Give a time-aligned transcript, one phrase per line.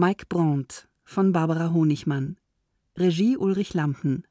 [0.00, 2.36] Mike Brandt von Barbara Honigmann.
[2.96, 4.22] Regie Ulrich Lampen.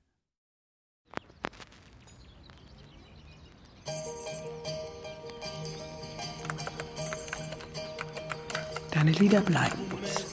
[8.92, 10.26] Deine Lieder bleiben uns.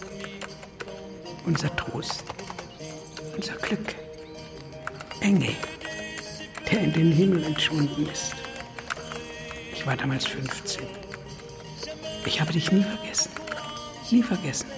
[1.45, 2.23] Unser Trost.
[3.35, 3.97] Unser Glück.
[5.21, 5.57] Engel,
[6.71, 8.37] der in den Himmel entschwunden ist.
[9.73, 10.87] Ich war damals 15.
[12.25, 13.33] Ich habe dich nie vergessen.
[14.13, 14.74] Nie vergessen.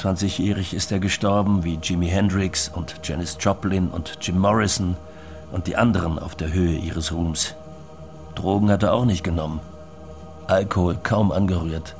[0.00, 4.96] Nicht 27-jährig ist er gestorben wie Jimi Hendrix und Janis Joplin und Jim Morrison
[5.52, 7.54] und die anderen auf der Höhe ihres Ruhms.
[8.34, 9.60] Drogen hat er auch nicht genommen.
[10.46, 11.96] Alkohol kaum angerührt.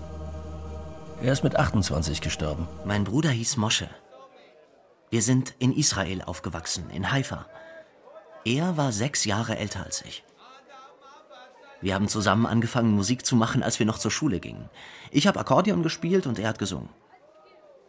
[1.20, 2.67] Er ist mit 28 gestorben.
[2.87, 3.91] Mein Bruder hieß Mosche.
[5.11, 7.45] Wir sind in Israel aufgewachsen, in Haifa.
[8.47, 10.25] Er war sechs Jahre älter als ich.
[11.83, 14.70] Wir haben zusammen angefangen, Musik zu machen, als wir noch zur Schule gingen.
[15.11, 16.89] Ich habe Akkordeon gespielt und er hat gesungen.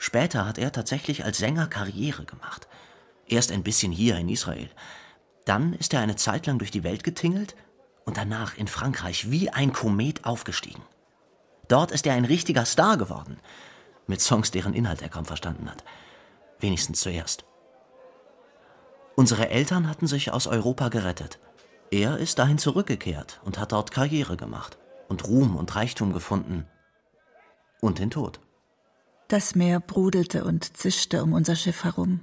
[0.03, 2.67] Später hat er tatsächlich als Sänger Karriere gemacht.
[3.27, 4.67] Erst ein bisschen hier in Israel.
[5.45, 7.55] Dann ist er eine Zeit lang durch die Welt getingelt
[8.03, 10.81] und danach in Frankreich wie ein Komet aufgestiegen.
[11.67, 13.39] Dort ist er ein richtiger Star geworden.
[14.07, 15.83] Mit Songs, deren Inhalt er kaum verstanden hat.
[16.59, 17.45] Wenigstens zuerst.
[19.15, 21.37] Unsere Eltern hatten sich aus Europa gerettet.
[21.91, 24.79] Er ist dahin zurückgekehrt und hat dort Karriere gemacht
[25.09, 26.65] und Ruhm und Reichtum gefunden.
[27.81, 28.39] Und den Tod.
[29.31, 32.19] Das Meer brudelte und zischte um unser Schiff herum.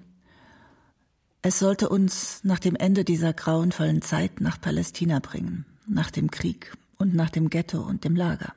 [1.40, 6.76] Es sollte uns nach dem Ende dieser grauenvollen Zeit nach Palästina bringen, nach dem Krieg
[6.98, 8.52] und nach dem Ghetto und dem Lager.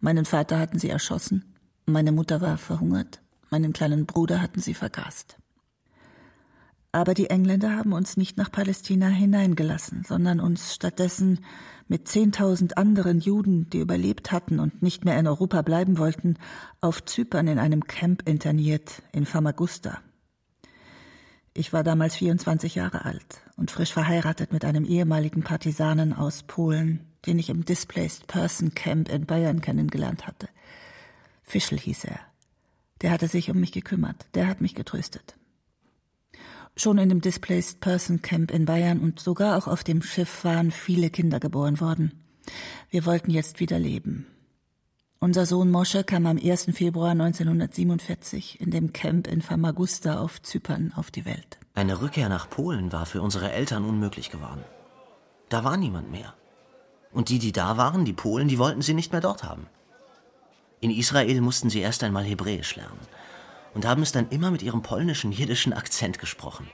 [0.00, 1.54] Meinen Vater hatten sie erschossen,
[1.86, 5.36] meine Mutter war verhungert, meinen kleinen Bruder hatten sie vergast.
[6.98, 11.44] Aber die Engländer haben uns nicht nach Palästina hineingelassen, sondern uns stattdessen
[11.86, 16.38] mit zehntausend anderen Juden, die überlebt hatten und nicht mehr in Europa bleiben wollten,
[16.80, 20.00] auf Zypern in einem Camp interniert, in Famagusta.
[21.54, 27.06] Ich war damals 24 Jahre alt und frisch verheiratet mit einem ehemaligen Partisanen aus Polen,
[27.26, 30.48] den ich im Displaced Person Camp in Bayern kennengelernt hatte.
[31.44, 32.18] Fischl hieß er.
[33.02, 35.36] Der hatte sich um mich gekümmert, der hat mich getröstet.
[36.80, 40.70] Schon in dem Displaced Person Camp in Bayern und sogar auch auf dem Schiff waren
[40.70, 42.12] viele Kinder geboren worden.
[42.88, 44.28] Wir wollten jetzt wieder leben.
[45.18, 46.66] Unser Sohn Mosche kam am 1.
[46.72, 51.58] Februar 1947 in dem Camp in Famagusta auf Zypern auf die Welt.
[51.74, 54.62] Eine Rückkehr nach Polen war für unsere Eltern unmöglich geworden.
[55.48, 56.32] Da war niemand mehr.
[57.10, 59.66] Und die, die da waren, die Polen, die wollten sie nicht mehr dort haben.
[60.78, 63.00] In Israel mussten sie erst einmal Hebräisch lernen
[63.74, 66.68] und haben es dann immer mit ihrem polnischen, jiddischen Akzent gesprochen,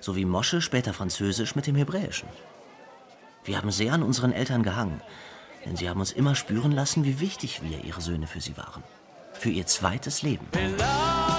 [0.00, 2.28] so wie Mosche später Französisch mit dem Hebräischen.
[3.44, 5.00] Wir haben sehr an unseren Eltern gehangen,
[5.64, 8.82] denn sie haben uns immer spüren lassen, wie wichtig wir, ihre Söhne, für sie waren.
[9.32, 10.46] Für ihr zweites Leben.
[10.52, 11.37] Ich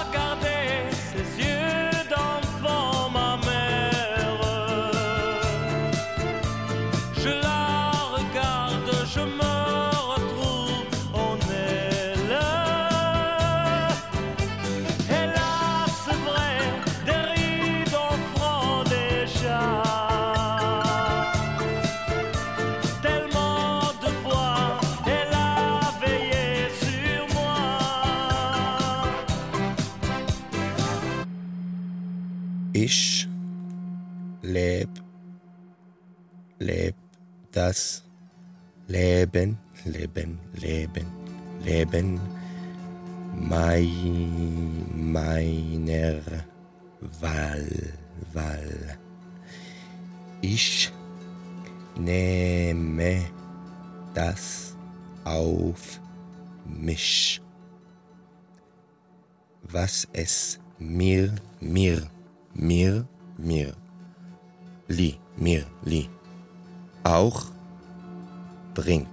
[39.20, 41.06] Leben, Leben, Leben,
[41.62, 42.20] Leben.
[43.34, 43.86] Mei,
[44.94, 46.20] meiner
[47.20, 47.92] Wahl,
[48.32, 48.98] Wahl.
[50.40, 50.90] Ich
[51.98, 53.26] nehme
[54.14, 54.74] das
[55.24, 56.00] auf
[56.64, 57.42] mich,
[59.64, 62.08] was es mir, mir
[62.54, 63.06] mir,
[63.38, 63.74] mir,
[64.88, 66.08] li, mir, li,
[67.04, 67.46] auch
[68.74, 69.08] bringt.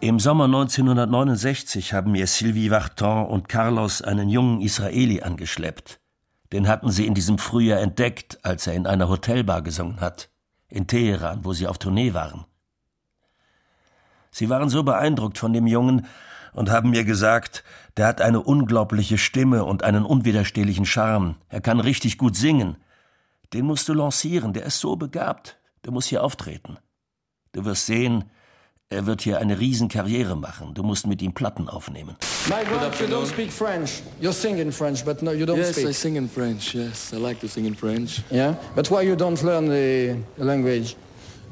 [0.00, 6.00] Im Sommer 1969 haben mir Sylvie Vartan und Carlos einen jungen Israeli angeschleppt.
[6.52, 10.28] Den hatten sie in diesem Frühjahr entdeckt, als er in einer Hotelbar gesungen hat,
[10.68, 12.44] in Teheran, wo sie auf Tournee waren.
[14.30, 16.06] Sie waren so beeindruckt von dem Jungen,
[16.52, 17.64] und haben mir gesagt,
[17.96, 21.36] der hat eine unglaubliche Stimme und einen unwiderstehlichen Charme.
[21.48, 22.76] Er kann richtig gut singen.
[23.52, 25.58] Den musst du lancieren, der ist so begabt.
[25.84, 26.78] Der muss hier auftreten.
[27.52, 28.30] Du wirst sehen,
[28.92, 30.74] er wird hier eine Riesenkarriere machen.
[30.74, 32.16] Du musst mit ihm Platten aufnehmen.
[32.48, 34.02] My God, you don't speak French.
[34.20, 35.86] You sing in French, but no, you don't yes, speak.
[35.86, 36.74] Yes, I sing in French.
[36.74, 38.22] Yes, I like to sing in French.
[38.30, 40.96] Yeah, but why you don't learn the language?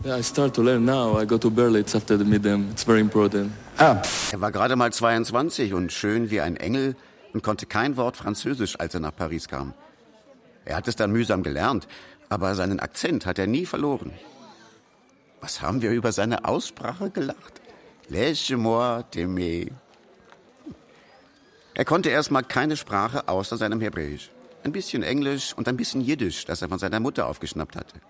[0.04, 1.18] Yeah, I start to learn now.
[1.20, 2.70] I go to Berlitz after the midterm.
[2.70, 3.52] It's very important.
[3.78, 4.02] Ah.
[4.32, 6.96] Er war gerade mal 22 und schön wie ein Engel
[7.32, 9.74] und konnte kein Wort Französisch, als er nach Paris kam.
[10.64, 11.86] Er hat es dann mühsam gelernt,
[12.28, 14.12] aber seinen Akzent hat er nie verloren.
[15.40, 17.60] Was haben wir über seine Aussprache gelacht?
[18.08, 19.70] Laisse-moi t'aimer.
[21.74, 24.30] Er konnte erstmal keine Sprache außer seinem Hebräisch.
[24.64, 28.00] Ein bisschen Englisch und ein bisschen Jiddisch, das er von seiner Mutter aufgeschnappt hatte.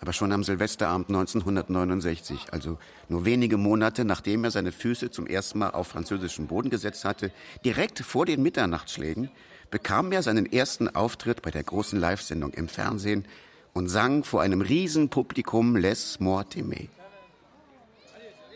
[0.00, 5.58] Aber schon am Silvesterabend 1969, also nur wenige Monate nachdem er seine Füße zum ersten
[5.58, 7.30] Mal auf französischen Boden gesetzt hatte,
[7.66, 9.30] direkt vor den Mitternachtsschlägen,
[9.70, 13.26] bekam er seinen ersten Auftritt bei der großen Live-Sendung im Fernsehen
[13.72, 16.88] und sang vor einem riesen Publikum Les Moi t'aimer.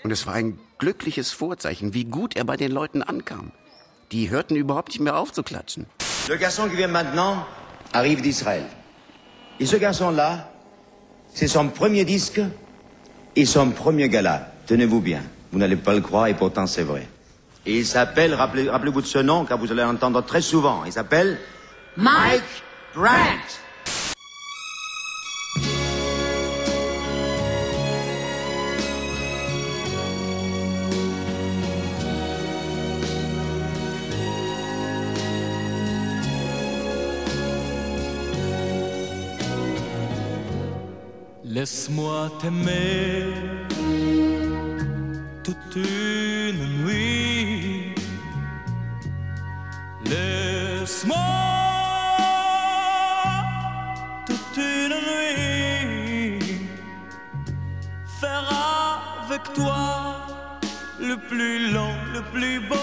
[0.03, 3.53] Und es war ein glückliches Vorzeichen, wie gut er bei den Leuten ankam.
[4.13, 5.87] Die hörten überhaupt nicht mehr auf zu klatschen.
[6.29, 7.47] Le garçon qui vient maintenant
[7.93, 8.65] arrive d'Israël.
[9.61, 10.51] Et ce garçon-là,
[11.33, 12.41] c'est son premier disque
[13.37, 14.53] et son premier gala.
[14.67, 15.23] Tenez-vous bien,
[15.53, 17.07] vous n'allez pas le croire et pourtant c'est vrai.
[17.67, 20.93] Et il s'appelle, rappelez- rappelez-vous de ce nom car vous allez l'entendre très souvent, il
[20.93, 21.39] s'appelle
[21.97, 22.43] Mike
[22.95, 23.61] Brandt.
[41.65, 43.25] Laisse-moi t'aimer
[45.43, 47.95] toute une nuit.
[50.05, 51.17] Laisse-moi
[54.27, 56.69] toute une nuit
[58.21, 58.47] faire
[59.25, 60.27] avec toi
[61.01, 62.77] le plus long, le plus beau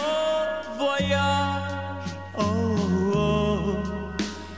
[0.80, 2.16] voyage.
[2.36, 2.80] Oh,
[3.13, 3.75] oh.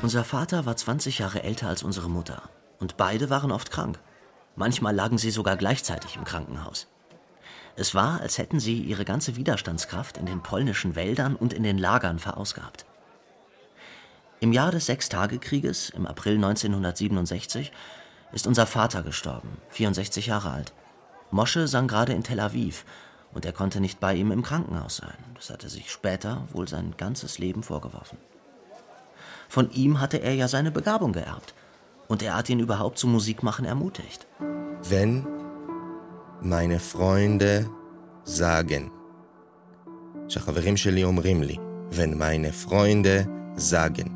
[0.02, 2.42] Unser Vater war 20 Jahre älter als unsere Mutter.
[2.80, 4.00] Und beide waren oft krank.
[4.56, 6.88] Manchmal lagen sie sogar gleichzeitig im Krankenhaus.
[7.76, 11.80] Es war, als hätten sie ihre ganze Widerstandskraft in den polnischen Wäldern und in den
[11.80, 12.86] Lagern verausgabt.
[14.40, 17.72] Im Jahr des Sechstagekrieges, im April 1967,
[18.32, 20.74] ist unser Vater gestorben, 64 Jahre alt.
[21.32, 22.86] Mosche sang gerade in Tel Aviv
[23.34, 25.18] und er konnte nicht bei ihm im Krankenhaus sein.
[25.36, 28.18] Das hatte sich später wohl sein ganzes Leben vorgeworfen.
[29.50, 31.54] Von ihm hatte er ja seine Begabung geerbt.
[32.09, 34.27] Und er hat ihn überhaupt zum Musikmachen ermutigt.
[34.89, 35.27] Wenn
[36.41, 37.69] meine Freunde
[38.25, 38.91] sagen,
[40.29, 41.57] שהחברים שלי אומרים לי,
[41.91, 43.27] wenn meine Freunde
[43.57, 44.09] sagen,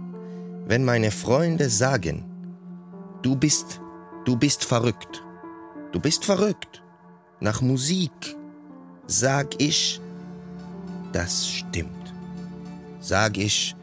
[0.67, 2.25] wenn meine Freunde sagen,
[3.23, 3.81] du bist,
[4.25, 5.23] du bist verrückt,
[5.93, 6.82] du bist verrückt,
[7.41, 8.37] nach Musik,
[9.06, 10.00] sag ich,
[11.12, 12.14] das stimmt.
[13.00, 13.75] Sag ich,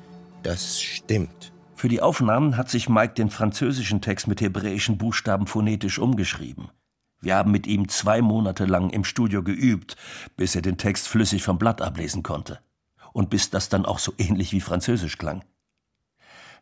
[0.44, 1.52] das stimmt.
[1.85, 6.71] Für die Aufnahmen hat sich Mike den französischen Text mit hebräischen Buchstaben phonetisch umgeschrieben.
[7.21, 9.95] Wir haben mit ihm zwei Monate lang im Studio geübt,
[10.35, 12.61] bis er den Text flüssig vom Blatt ablesen konnte.
[13.13, 15.45] Und bis das dann auch so ähnlich wie Französisch klang.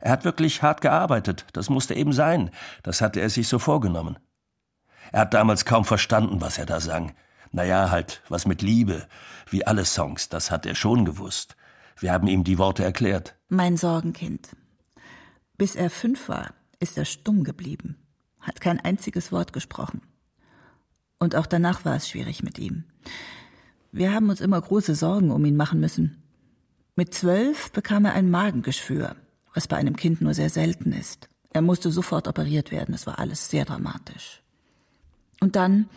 [0.01, 2.51] Er hat wirklich hart gearbeitet, das musste eben sein,
[2.83, 4.19] das hatte er sich so vorgenommen.
[5.13, 7.13] Er hat damals kaum verstanden, was er da sang.
[7.53, 9.07] Naja, halt, was mit Liebe,
[9.49, 11.55] wie alle Songs, das hat er schon gewusst.
[11.97, 13.37] Wir haben ihm die Worte erklärt.
[13.49, 14.57] Mein Sorgenkind.
[15.63, 17.97] Bis er fünf war, ist er stumm geblieben,
[18.41, 20.01] hat kein einziges Wort gesprochen.
[21.21, 22.83] Und auch danach war es schwierig mit ihm.
[23.93, 26.21] Wir haben uns immer große Sorgen um ihn machen müssen.
[26.97, 29.15] Mit zwölf bekam er ein Magengeschwür,
[29.55, 31.29] was bei einem Kind nur sehr selten ist.
[31.51, 34.43] Er musste sofort operiert werden, es war alles sehr dramatisch.
[35.41, 35.89] Und dann,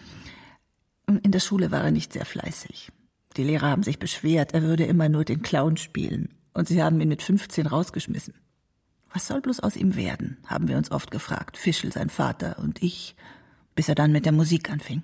[1.08, 2.92] in der Schule war er nicht sehr fleißig.
[3.36, 6.36] Die Lehrer haben sich beschwert, er würde immer nur den Clown spielen.
[6.54, 8.36] Und sie haben ihn mit 15 rausgeschmissen.
[9.16, 12.84] Was soll bloß aus ihm werden, haben wir uns oft gefragt, Fischel, sein Vater und
[12.84, 13.16] ich,
[13.74, 15.04] bis er dann mit der Musik anfing.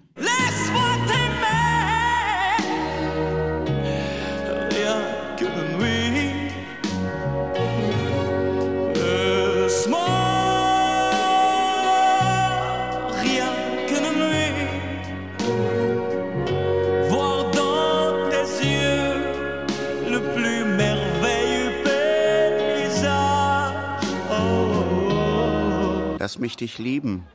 [26.32, 27.28] Lass mich dich lieben.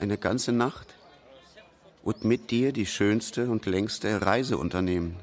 [0.00, 0.96] Eine ganze Nacht.
[2.02, 5.14] Und mit dir die schönste und längste Reise unternehmen.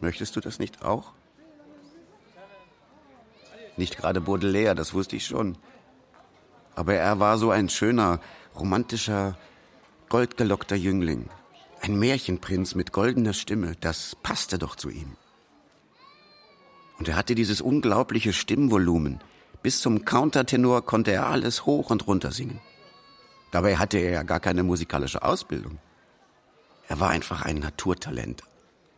[0.00, 1.12] Möchtest du das nicht auch?
[3.76, 5.56] Nicht gerade Baudelaire, das wusste ich schon.
[6.74, 8.18] Aber er war so ein schöner,
[8.56, 9.38] romantischer,
[10.08, 11.30] goldgelockter Jüngling.
[11.80, 15.16] Ein Märchenprinz mit goldener Stimme, das passte doch zu ihm.
[16.98, 19.20] Und er hatte dieses unglaubliche Stimmvolumen.
[19.62, 22.60] Bis zum Countertenor konnte er alles hoch und runter singen.
[23.50, 25.78] Dabei hatte er ja gar keine musikalische Ausbildung.
[26.86, 28.42] Er war einfach ein Naturtalent.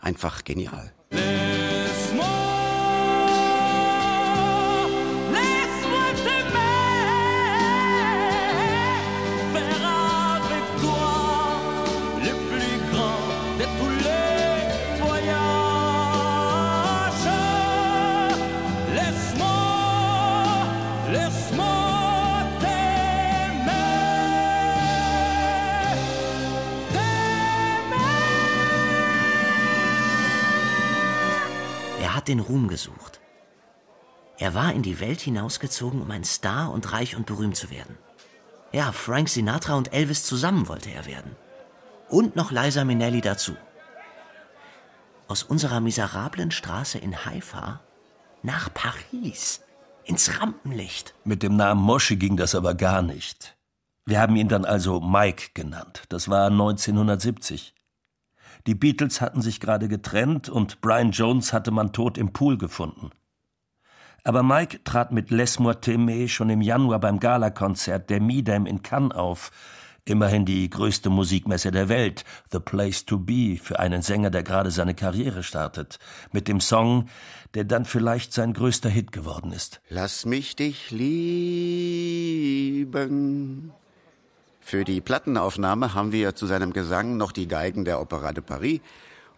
[0.00, 0.92] Einfach genial.
[32.30, 33.20] Den Ruhm gesucht.
[34.38, 37.98] Er war in die Welt hinausgezogen, um ein Star und reich und berühmt zu werden.
[38.72, 41.36] Ja, Frank Sinatra und Elvis zusammen wollte er werden.
[42.08, 43.56] Und noch Liza Minnelli dazu.
[45.28, 47.80] Aus unserer miserablen Straße in Haifa
[48.42, 49.60] nach Paris,
[50.04, 51.14] ins Rampenlicht.
[51.24, 53.56] Mit dem Namen Mosche ging das aber gar nicht.
[54.06, 56.04] Wir haben ihn dann also Mike genannt.
[56.08, 57.74] Das war 1970.
[58.66, 63.10] Die Beatles hatten sich gerade getrennt und Brian Jones hatte man tot im Pool gefunden.
[64.22, 69.12] Aber Mike trat mit Les Moitemé schon im Januar beim Galakonzert der Midam in Cannes
[69.12, 69.50] auf.
[70.04, 74.70] Immerhin die größte Musikmesse der Welt, The Place to Be, für einen Sänger, der gerade
[74.70, 75.98] seine Karriere startet,
[76.32, 77.08] mit dem Song,
[77.54, 79.80] der dann vielleicht sein größter Hit geworden ist.
[79.88, 81.30] Lass mich dich lieben.
[84.70, 88.78] Für die Plattenaufnahme haben wir zu seinem Gesang noch die Geigen der Opéra de Paris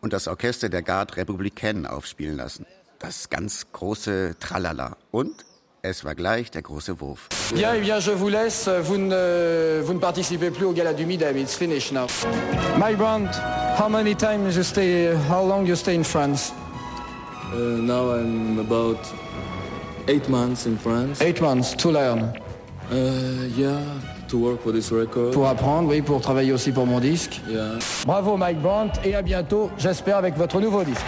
[0.03, 2.67] und das Orchester der Garde Républicaine aufspielen lassen.
[2.99, 4.99] Das ganz große Tralala.
[5.11, 5.47] Und
[5.81, 7.31] es war gleich der große Wurf.
[7.55, 8.69] Bien, eh bien, je vous laisse.
[8.83, 11.39] Vous ne, vous ne participez plus au gala du Midem.
[11.39, 12.09] It's finished now.
[12.79, 13.31] My brand,
[13.79, 16.53] how many times you stay, how long you stay in France?
[17.55, 19.01] Uh, now I'm about
[20.09, 21.23] eight months in France.
[21.23, 22.37] Eight months to learn.
[22.91, 23.81] Uh, yeah,
[24.33, 25.33] to work for this record.
[25.33, 27.41] Pour apprendre, oui, pour travailler aussi pour mon disque.
[27.49, 27.79] Yeah.
[28.07, 31.05] Bravo Mike Brandt et à bientôt, j'espère, avec votre nouveau disque.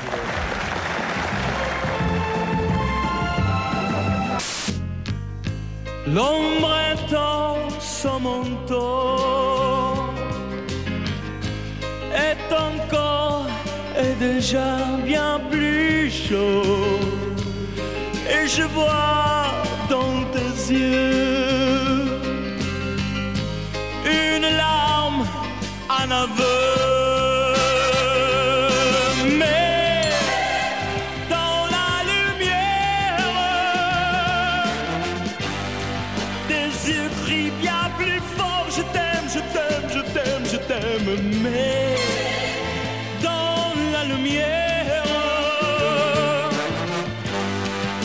[6.06, 6.70] L'ombre
[7.80, 9.16] son manteau
[12.14, 13.46] est encore
[13.98, 17.00] et déjà bien plus chaud.
[18.28, 19.46] Et je vois
[19.88, 21.33] dans tes yeux
[26.06, 26.20] dans
[31.76, 33.30] la lumière,
[36.48, 41.08] tes yeux crient bien plus fort Je t'aime, je t'aime, je t'aime, je t'aime.
[41.42, 41.96] Mais
[43.22, 45.04] dans la lumière,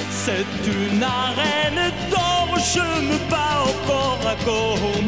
[0.10, 2.50] c'est une arène d'or.
[2.74, 4.99] Je me bats corps à corps.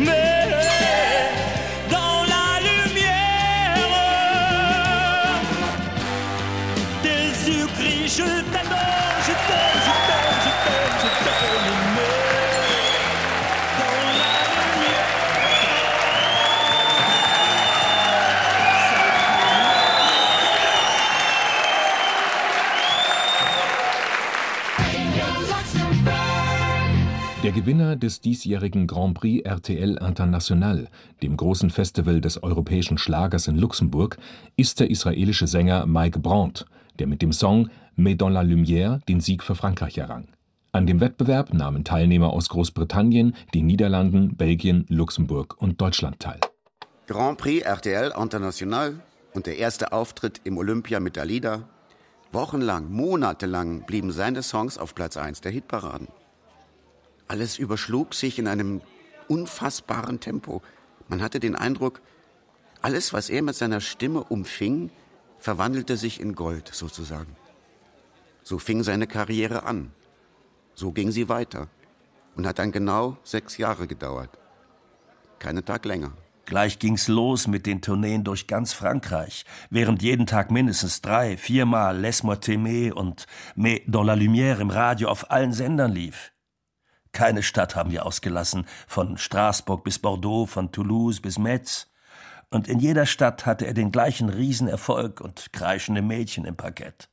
[27.61, 30.87] Gewinner des diesjährigen Grand Prix RTL International,
[31.21, 34.17] dem großen Festival des europäischen Schlagers in Luxemburg,
[34.55, 36.65] ist der israelische Sänger Mike Brandt,
[36.97, 40.27] der mit dem Song Mais dans la lumière den Sieg für Frankreich errang.
[40.71, 46.39] An dem Wettbewerb nahmen Teilnehmer aus Großbritannien, den Niederlanden, Belgien, Luxemburg und Deutschland teil.
[47.05, 48.95] Grand Prix RTL International
[49.35, 51.69] und der erste Auftritt im Olympia mit Dalida.
[52.31, 56.07] Wochenlang, monatelang blieben seine Songs auf Platz 1 der Hitparaden.
[57.31, 58.81] Alles überschlug sich in einem
[59.29, 60.61] unfassbaren Tempo.
[61.07, 62.01] Man hatte den Eindruck,
[62.81, 64.89] alles, was er mit seiner Stimme umfing,
[65.39, 67.37] verwandelte sich in Gold sozusagen.
[68.43, 69.93] So fing seine Karriere an.
[70.75, 71.69] So ging sie weiter
[72.35, 74.37] und hat dann genau sechs Jahre gedauert.
[75.39, 76.11] Keinen Tag länger.
[76.43, 81.97] Gleich ging's los mit den Tourneen durch ganz Frankreich, während jeden Tag mindestens drei, viermal
[81.97, 86.33] Laisse-moi t'aimer und Mais dans la lumière im Radio auf allen Sendern lief.
[87.11, 91.87] Keine Stadt haben wir ausgelassen, von Straßburg bis Bordeaux, von Toulouse bis Metz.
[92.49, 97.09] Und in jeder Stadt hatte er den gleichen Riesenerfolg und kreischende Mädchen im Parkett.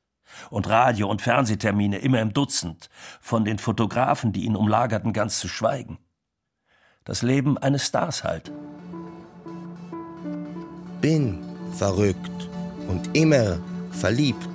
[0.51, 2.91] Und Radio- und Fernsehtermine immer im Dutzend,
[3.21, 5.99] von den Fotografen, die ihn umlagerten, ganz zu schweigen.
[7.05, 8.53] Das Leben eines Stars halt.
[11.01, 11.39] Bin
[11.73, 12.49] verrückt
[12.89, 13.59] und immer
[13.91, 14.49] verliebt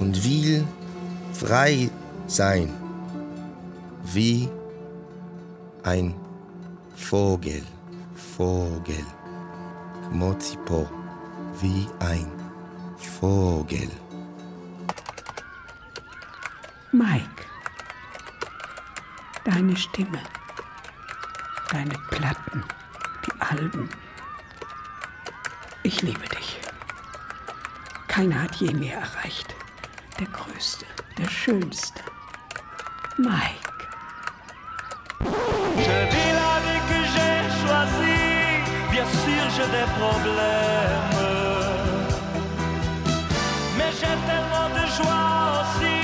[0.00, 0.64] und will
[1.32, 1.90] frei
[2.26, 2.70] sein,
[4.12, 4.48] wie
[5.82, 6.14] ein
[6.96, 7.62] Vogel,
[8.36, 9.04] Vogel,
[10.10, 10.88] Mozipo,
[11.60, 12.30] wie ein
[13.18, 13.90] Vogel.
[16.92, 17.44] Mike,
[19.44, 20.20] deine Stimme,
[21.70, 22.62] deine Platten,
[23.26, 23.88] die Alben.
[25.82, 26.60] Ich liebe dich.
[28.06, 29.54] Keiner hat je mehr erreicht.
[30.20, 30.86] Der Größte,
[31.18, 32.00] der Schönste.
[33.18, 33.63] Mike.
[39.26, 41.22] Des problèmes.
[43.78, 45.98] Mais j'ai tellement de joie aussi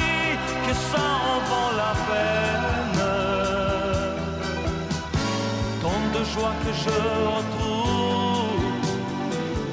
[0.66, 3.02] que ça en vaut la peine.
[5.82, 6.96] Tant de joie que je
[7.36, 8.88] retrouve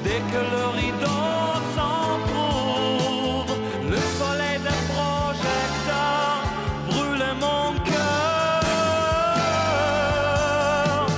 [0.04, 1.28] dès que le rideau
[1.76, 3.56] s'entrouvre.
[3.90, 6.44] Le soleil des projecteurs
[6.90, 8.64] brûle mon cœur.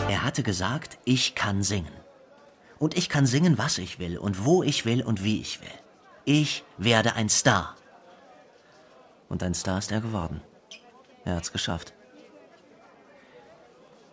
[0.10, 1.99] Er hatte gesagt, ich kann singen.
[2.80, 5.68] Und ich kann singen, was ich will und wo ich will und wie ich will.
[6.24, 7.76] Ich werde ein Star.
[9.28, 10.42] Und ein Star ist er geworden.
[11.26, 11.94] Er hat's geschafft.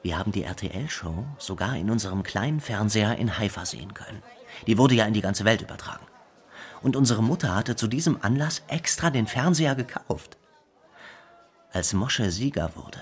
[0.02, 4.22] Wir haben die RTL-Show sogar in unserem kleinen Fernseher in Haifa sehen können.
[4.66, 6.06] Die wurde ja in die ganze Welt übertragen.
[6.82, 10.36] Und unsere Mutter hatte zu diesem Anlass extra den Fernseher gekauft.
[11.72, 13.00] Als Mosche Sieger wurde,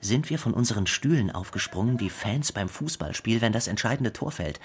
[0.00, 4.60] sind wir von unseren Stühlen aufgesprungen wie Fans beim Fußballspiel, wenn das entscheidende Tor fällt,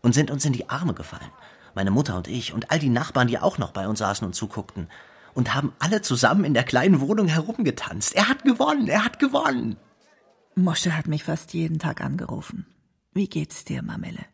[0.00, 1.30] und sind uns in die Arme gefallen.
[1.74, 4.34] Meine Mutter und ich und all die Nachbarn, die auch noch bei uns saßen und
[4.34, 4.88] zuguckten,
[5.34, 8.14] und haben alle zusammen in der kleinen Wohnung herumgetanzt.
[8.14, 9.76] Er hat gewonnen, er hat gewonnen.
[10.54, 12.66] Mosche hat mich fast jeden Tag angerufen.
[13.12, 14.24] Wie geht's dir, Mamelle?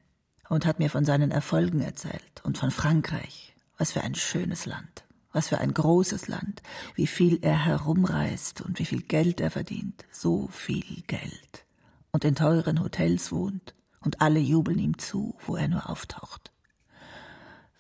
[0.48, 3.55] Und hat mir von seinen Erfolgen erzählt und von Frankreich.
[3.76, 5.04] Was für ein schönes Land.
[5.35, 6.62] Was für ein großes Land.
[6.94, 10.07] Wie viel er herumreist und wie viel Geld er verdient.
[10.12, 11.66] So viel Geld.
[12.12, 13.75] Und in teuren Hotels wohnt.
[14.01, 16.53] Und alle jubeln ihm zu, wo er nur auftaucht.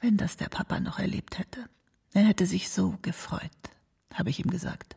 [0.00, 1.64] Wenn das der Papa noch erlebt hätte.
[2.12, 3.50] Er hätte sich so gefreut,
[4.12, 4.96] habe ich ihm gesagt.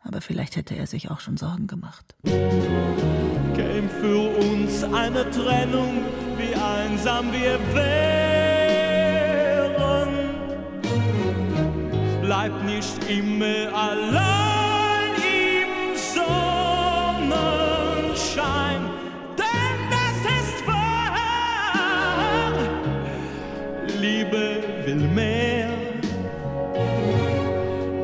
[0.00, 2.14] Aber vielleicht hätte er sich auch schon Sorgen gemacht.
[2.24, 6.04] Käme für uns eine Trennung,
[6.36, 8.25] wie einsam wir wären.
[12.26, 18.90] Bleibt nicht immer allein im Sonnenschein,
[19.38, 22.50] denn das ist wahr.
[24.00, 24.44] Liebe
[24.84, 25.70] will mehr.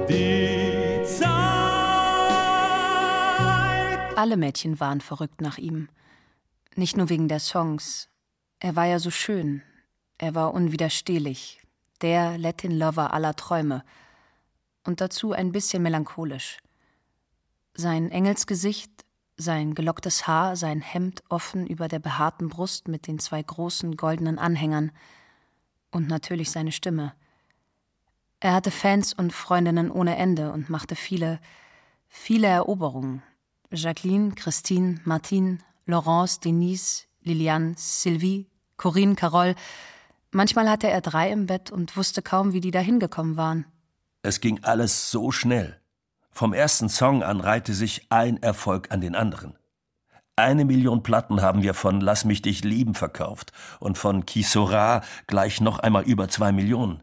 [0.08, 1.26] Die Zeit.
[4.16, 5.88] Alle Mädchen waren verrückt nach ihm.
[6.76, 8.08] Nicht nur wegen der Songs.
[8.60, 9.62] Er war ja so schön.
[10.18, 11.60] Er war unwiderstehlich.
[12.02, 13.82] Der Latin Lover aller Träume.
[14.84, 16.58] Und dazu ein bisschen melancholisch.
[17.74, 18.90] Sein Engelsgesicht,
[19.36, 24.38] sein gelocktes Haar, sein Hemd offen über der behaarten Brust mit den zwei großen goldenen
[24.38, 24.92] Anhängern.
[25.90, 27.14] Und natürlich seine Stimme.
[28.40, 31.38] Er hatte Fans und Freundinnen ohne Ende und machte viele,
[32.08, 33.22] viele Eroberungen.
[33.70, 39.54] Jacqueline, Christine, Martine, Laurence, Denise, Liliane, Sylvie, Corinne, Carole.
[40.30, 43.64] Manchmal hatte er drei im Bett und wusste kaum, wie die da hingekommen waren.
[44.22, 45.80] Es ging alles so schnell.
[46.30, 49.58] Vom ersten Song an reihte sich ein Erfolg an den anderen.
[50.36, 55.60] Eine Million Platten haben wir von Lass mich dich lieben verkauft und von Kisora gleich
[55.60, 57.02] noch einmal über zwei Millionen.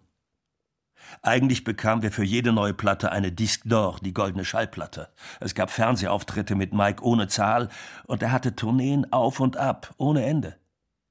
[1.21, 5.09] Eigentlich bekamen wir für jede neue Platte eine Disque d'Or, die goldene Schallplatte.
[5.41, 7.69] Es gab Fernsehauftritte mit Mike ohne Zahl
[8.07, 10.55] und er hatte Tourneen auf und ab, ohne Ende.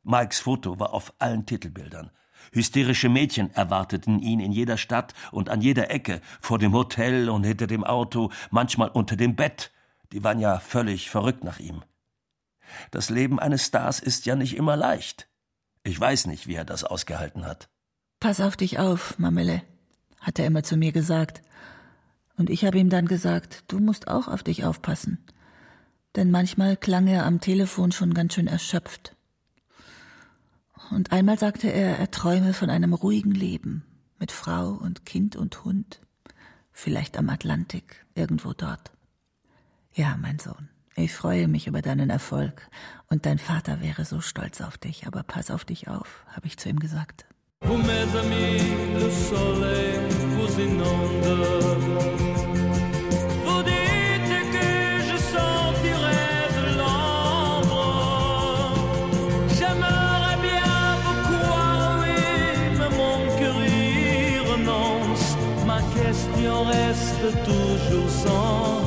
[0.05, 2.11] Mikes Foto war auf allen Titelbildern.
[2.53, 7.45] Hysterische Mädchen erwarteten ihn in jeder Stadt und an jeder Ecke, vor dem Hotel und
[7.45, 9.73] hinter dem Auto, manchmal unter dem Bett.
[10.13, 11.83] Die waren ja völlig verrückt nach ihm.
[12.91, 15.29] Das Leben eines Stars ist ja nicht immer leicht.
[15.83, 17.69] Ich weiß nicht, wie er das ausgehalten hat.
[18.21, 19.63] Pass auf dich auf, Mamelle,
[20.21, 21.43] hat er immer zu mir gesagt.
[22.37, 25.25] Und ich habe ihm dann gesagt, du musst auch auf dich aufpassen.
[26.17, 29.17] Denn manchmal klang er am Telefon schon ganz schön erschöpft.
[30.91, 33.85] Und einmal sagte er, er träume von einem ruhigen Leben
[34.19, 36.01] mit Frau und Kind und Hund,
[36.73, 38.93] vielleicht am Atlantik, irgendwo dort.
[39.93, 42.69] Ja, mein Sohn, ich freue mich über deinen Erfolg
[43.09, 46.57] und dein Vater wäre so stolz auf dich, aber pass auf dich auf, habe ich
[46.57, 47.27] zu ihm gesagt.
[47.61, 48.63] Vous mes amis,
[48.95, 50.09] le soleil
[50.59, 52.28] reste
[68.09, 68.78] song.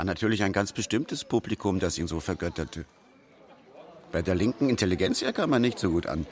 [0.00, 2.86] War natürlich ein ganz bestimmtes Publikum, das ihn so vergötterte.
[4.12, 6.26] Bei der linken Intelligenzia kam er nicht so gut an.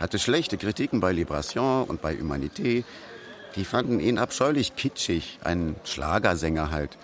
[0.00, 2.82] Hatte schlechte Kritiken bei Libration und bei Humanité.
[3.54, 6.98] Die fanden ihn abscheulich kitschig, ein Schlagersänger halt.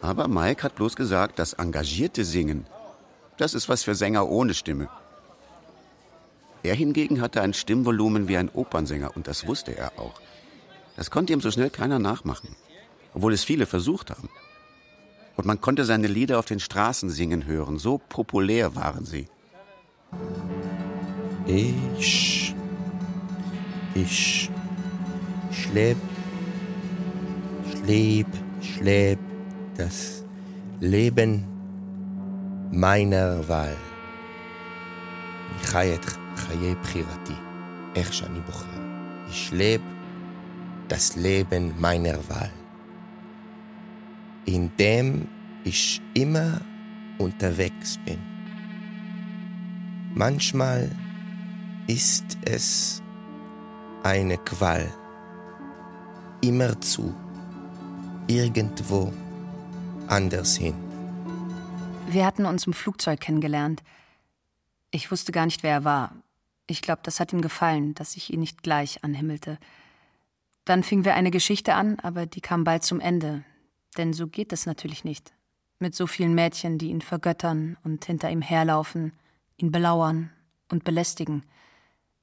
[0.00, 2.64] Aber Mike hat bloß gesagt, das engagierte Singen,
[3.36, 4.88] das ist was für Sänger ohne Stimme.
[6.62, 10.22] Er hingegen hatte ein Stimmvolumen wie ein Opernsänger und das wusste er auch.
[10.96, 12.56] Das konnte ihm so schnell keiner nachmachen,
[13.12, 14.30] obwohl es viele versucht haben.
[15.35, 19.27] Und man konnte seine Lieder auf den Straßen singen hören, so populär waren sie.
[21.45, 22.55] Ich.
[23.93, 24.49] Ich.
[25.51, 25.97] Ich leb.
[27.65, 28.27] Ich leb.
[28.61, 29.19] Ich leb
[29.75, 30.23] das
[30.79, 31.45] Leben
[32.71, 33.75] meiner Wahl.
[35.57, 37.33] אני חי את חיי בחירתי,
[37.95, 38.79] איך שאני בוחר.
[39.29, 39.83] Ich lebe
[40.87, 42.51] das Leben meiner Wahl,
[44.44, 45.28] in dem
[45.64, 46.60] ich immer
[47.18, 48.18] unterwegs bin.
[50.14, 50.90] Manchmal
[51.86, 53.02] ist es
[54.02, 54.92] eine Qual,
[56.42, 57.14] immerzu,
[58.26, 59.12] irgendwo
[60.08, 60.74] anders hin.
[62.08, 63.82] Wir hatten uns im Flugzeug kennengelernt.
[64.90, 66.12] Ich wusste gar nicht, wer er war.
[66.66, 69.58] Ich glaube, das hat ihm gefallen, dass ich ihn nicht gleich anhimmelte.
[70.64, 73.44] Dann fingen wir eine Geschichte an, aber die kam bald zum Ende.
[73.96, 75.32] Denn so geht es natürlich nicht.
[75.78, 79.12] Mit so vielen Mädchen, die ihn vergöttern und hinter ihm herlaufen,
[79.56, 80.30] ihn belauern
[80.70, 81.44] und belästigen.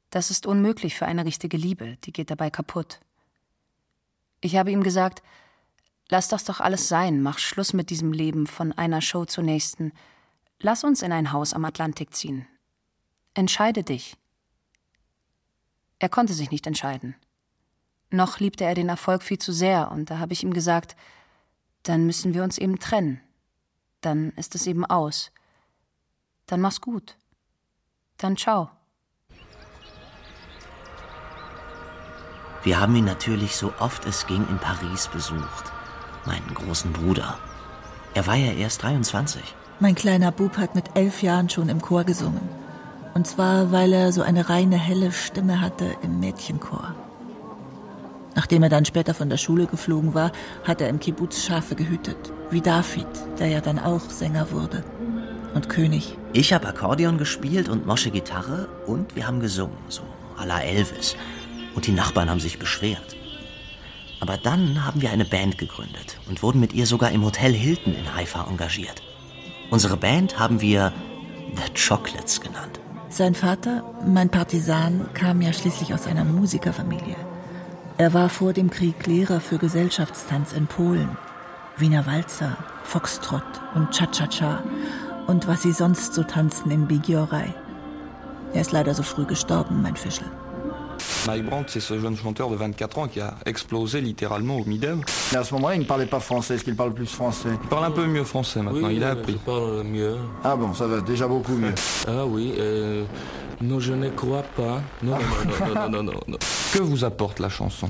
[0.10, 3.00] Das ist unmöglich für eine richtige Liebe, die geht dabei kaputt.
[4.42, 5.22] Ich habe ihm gesagt,
[6.10, 9.92] lass das doch alles sein, mach Schluss mit diesem Leben von einer Show zur nächsten.
[10.60, 12.48] Lass uns in ein Haus am Atlantik ziehen.
[13.34, 14.18] Entscheide dich.
[16.00, 17.16] Er konnte sich nicht entscheiden.
[18.10, 20.96] Noch liebte er den Erfolg viel zu sehr, und da habe ich ihm gesagt,
[21.84, 23.22] dann müssen wir uns eben trennen.
[24.02, 25.32] Dann ist es eben aus.
[26.46, 27.18] Dann mach's gut.
[28.18, 28.70] Dann ciao.
[32.64, 35.72] Wir haben ihn natürlich so oft es ging in Paris besucht.
[36.26, 37.38] Meinen großen Bruder.
[38.14, 39.42] Er war ja erst 23.
[39.80, 42.42] Mein kleiner Bub hat mit elf Jahren schon im Chor gesungen.
[43.14, 46.96] Und zwar, weil er so eine reine, helle Stimme hatte im Mädchenchor.
[48.36, 50.32] Nachdem er dann später von der Schule geflogen war,
[50.64, 52.18] hat er im Kibbutz Schafe gehütet.
[52.52, 53.08] Wie David,
[53.40, 54.84] der ja dann auch Sänger wurde.
[55.54, 56.16] Und König.
[56.34, 60.04] Ich habe Akkordeon gespielt und Mosche Gitarre und wir haben gesungen, so
[60.38, 61.16] à la Elvis.
[61.76, 63.16] Und die Nachbarn haben sich beschwert.
[64.20, 67.96] Aber dann haben wir eine Band gegründet und wurden mit ihr sogar im Hotel Hilton
[67.96, 69.02] in Haifa engagiert.
[69.72, 70.92] Unsere Band haben wir
[71.56, 72.80] The Chocolates genannt.
[73.10, 77.16] Sein Vater, mein Partisan, kam ja schließlich aus einer Musikerfamilie.
[78.00, 81.18] Er war vor dem Krieg Lehrer für Gesellschaftstanz in Polen.
[81.76, 83.44] Wiener Walzer, Foxtrott
[83.76, 84.64] und Cha-Cha-Cha
[85.28, 87.54] und was sie sonst so tanzen in Bigiorei.
[88.54, 90.24] Er ist leider so früh gestorben, mein Fischl.
[91.28, 95.02] Mike Brandt, c'est ce jeune chanteur de 24 ans qui a explosé littéralement au Midem.
[95.32, 96.56] Mais à ce moment-là, il ne parlait pas français.
[96.56, 97.50] Est-ce qu'il parle plus français?
[97.62, 99.34] Il parle un peu mieux français maintenant, Oui, il a appris.
[99.34, 100.18] Je parle mieux.
[100.44, 101.74] Ah bon, ça va déjà beaucoup mieux.
[102.08, 103.04] Ah oui, euh,
[103.62, 104.82] non, je ne crois pas.
[105.04, 106.38] Non, non, non, non, non, non, non.
[106.74, 107.90] Que vous apporte la chanson?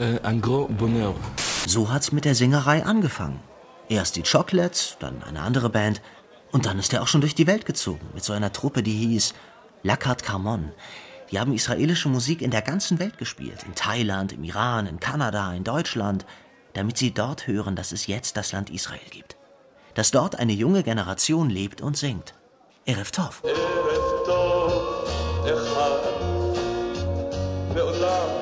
[0.00, 1.14] Euh, un gros bonheur.
[1.66, 3.40] So hat's mit der Singerei angefangen.
[3.90, 6.00] Erst die Chocolates, dann eine andere Band
[6.52, 8.92] und dann ist er auch schon durch die Welt gezogen mit so einer Truppe, die
[8.92, 9.34] hieß
[9.82, 10.70] La Carte Carmon.
[11.30, 15.52] Die haben israelische Musik in der ganzen Welt gespielt, in Thailand, im Iran, in Kanada,
[15.52, 16.24] in Deutschland,
[16.72, 19.36] damit sie dort hören, dass es jetzt das Land Israel gibt.
[19.94, 22.34] Dass dort eine junge Generation lebt und singt.
[22.86, 23.42] Erev Tov.
[23.44, 26.02] Erev Tov, Echad,
[27.74, 28.37] Me'olam.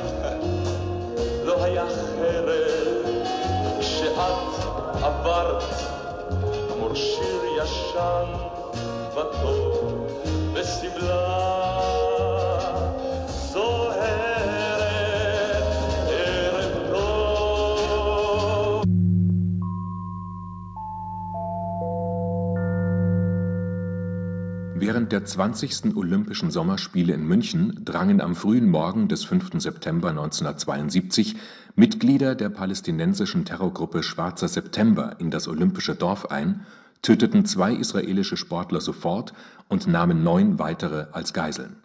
[24.96, 25.94] Während der 20.
[25.94, 29.60] Olympischen Sommerspiele in München drangen am frühen Morgen des 5.
[29.60, 31.36] September 1972
[31.74, 36.64] Mitglieder der palästinensischen Terrorgruppe Schwarzer September in das olympische Dorf ein,
[37.02, 39.34] töteten zwei israelische Sportler sofort
[39.68, 41.76] und nahmen neun weitere als Geiseln.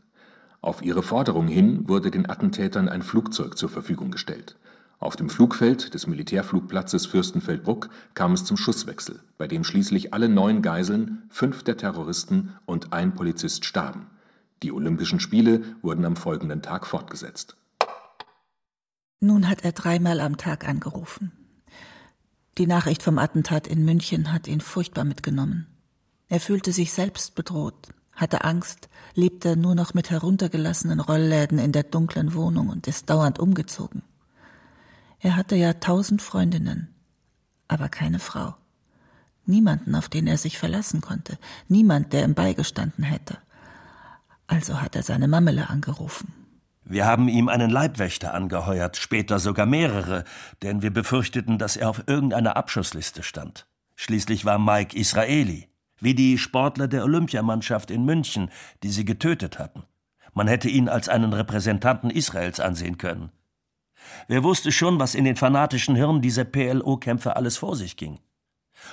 [0.61, 4.55] Auf ihre Forderung hin wurde den Attentätern ein Flugzeug zur Verfügung gestellt.
[5.01, 10.61] Auf dem Flugfeld des Militärflugplatzes Fürstenfeldbruck kam es zum Schusswechsel, bei dem schließlich alle neun
[10.61, 14.05] Geiseln, fünf der Terroristen und ein Polizist starben.
[14.61, 17.55] Die Olympischen Spiele wurden am folgenden Tag fortgesetzt.
[19.21, 21.31] Nun hat er dreimal am Tag angerufen.
[22.59, 25.65] Die Nachricht vom Attentat in München hat ihn furchtbar mitgenommen.
[26.29, 31.83] Er fühlte sich selbst bedroht, hatte Angst, lebte nur noch mit heruntergelassenen Rollläden in der
[31.83, 34.03] dunklen Wohnung und ist dauernd umgezogen.
[35.23, 36.87] Er hatte ja tausend Freundinnen,
[37.67, 38.55] aber keine Frau.
[39.45, 43.37] Niemanden, auf den er sich verlassen konnte, niemand, der ihm beigestanden hätte.
[44.47, 46.33] Also hat er seine Mamele angerufen.
[46.83, 50.23] Wir haben ihm einen Leibwächter angeheuert, später sogar mehrere,
[50.63, 53.67] denn wir befürchteten, dass er auf irgendeiner Abschussliste stand.
[53.95, 58.49] Schließlich war Mike Israeli, wie die Sportler der Olympiamannschaft in München,
[58.81, 59.83] die sie getötet hatten.
[60.33, 63.31] Man hätte ihn als einen Repräsentanten Israels ansehen können.
[64.27, 68.19] Wer wusste schon, was in den fanatischen Hirnen dieser PLO-Kämpfer alles vor sich ging?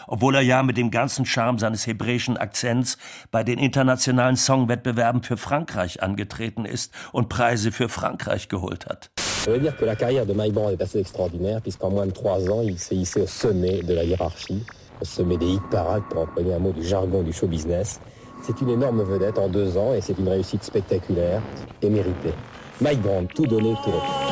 [0.07, 2.99] Obwohl er ja mit dem ganzen Charme seines hebräischen Akzents
[3.31, 9.11] bei den internationalen Songwettbewerben für Frankreich angetreten ist und Preise für Frankreich geholt hat.
[9.45, 12.39] Ça veut dire que la carrière de Brown est assez extraordinaire, puisqu'en moins de trois
[12.51, 14.63] ans, il s'est hissé au sommet de la hiérarchie,
[15.01, 18.01] au sommet des hit parades, pour employer un mot du jargon du show business.
[18.43, 21.41] C'est une énorme vedette en deux ans et c'est une réussite spectaculaire
[21.81, 22.35] et méritée.
[22.81, 24.28] Brown, tout donné, tout reçu.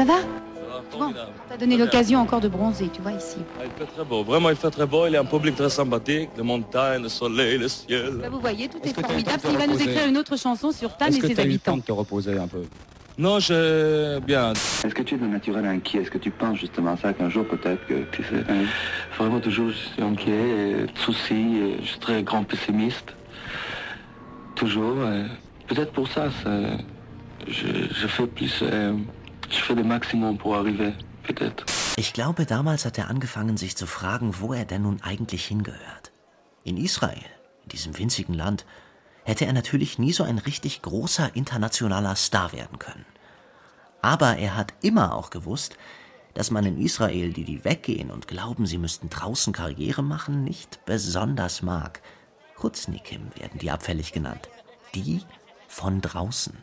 [0.00, 0.14] Ça va
[0.98, 1.12] Bon,
[1.46, 3.36] t'as donné l'occasion encore de bronzer, tu vois, ici.
[3.60, 5.68] Ah, il fait très beau, vraiment il fait très beau, il est un public très
[5.68, 8.12] sympathique, les montagnes, le soleil, le ciel.
[8.18, 9.42] Bah, vous voyez, tout est, Est-ce que eu formidable.
[9.50, 11.48] Il va nous écrire une autre chanson sur Tam Est-ce et que ses t'as eu
[11.48, 11.72] le habitants.
[11.72, 12.62] temps de te reposer un peu?
[13.18, 14.52] Non, j'ai bien.
[14.54, 16.00] Est-ce que tu es de naturel inquiet?
[16.00, 18.42] Est-ce que tu penses justement ça qu'un jour peut-être que tu sais
[19.18, 23.14] Vraiment toujours je suis inquiet, et souci, et je suis très grand pessimiste?
[24.54, 24.96] Toujours.
[25.66, 26.50] Peut-être pour ça, ça,
[27.46, 28.94] je, je fais plus, euh,
[29.50, 31.64] je fais le maximum pour arriver, peut-être.
[31.96, 36.12] Ich glaube, damals hat er angefangen, sich zu fragen, wo er denn nun eigentlich hingehört.
[36.64, 37.24] In Israel,
[37.64, 38.64] in diesem winzigen Land,
[39.24, 43.04] hätte er natürlich nie so ein richtig großer internationaler Star werden können.
[44.02, 45.76] Aber er hat immer auch gewusst,
[46.34, 50.84] dass man in Israel, die die weggehen und glauben, sie müssten draußen Karriere machen, nicht
[50.86, 52.00] besonders mag.
[52.58, 54.48] Chutznikim werden die abfällig genannt.
[54.94, 55.22] Die
[55.68, 56.56] von draußen.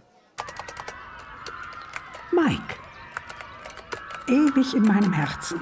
[2.31, 2.75] Mike.
[4.27, 5.61] Ewig in meinem Herzen.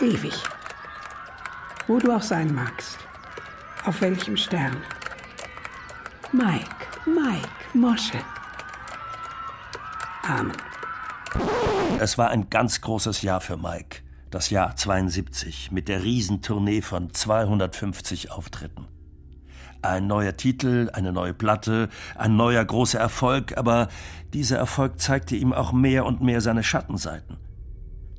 [0.00, 0.42] Ewig.
[1.86, 2.98] Wo du auch sein magst.
[3.84, 4.76] Auf welchem Stern.
[6.32, 8.18] Mike, Mike, Mosche.
[10.22, 10.56] Amen.
[11.98, 13.98] Es war ein ganz großes Jahr für Mike.
[14.30, 18.88] Das Jahr 72 mit der Riesentournee von 250 Auftritten.
[19.82, 23.88] Ein neuer Titel, eine neue Platte, ein neuer großer Erfolg, aber
[24.32, 27.36] dieser Erfolg zeigte ihm auch mehr und mehr seine Schattenseiten.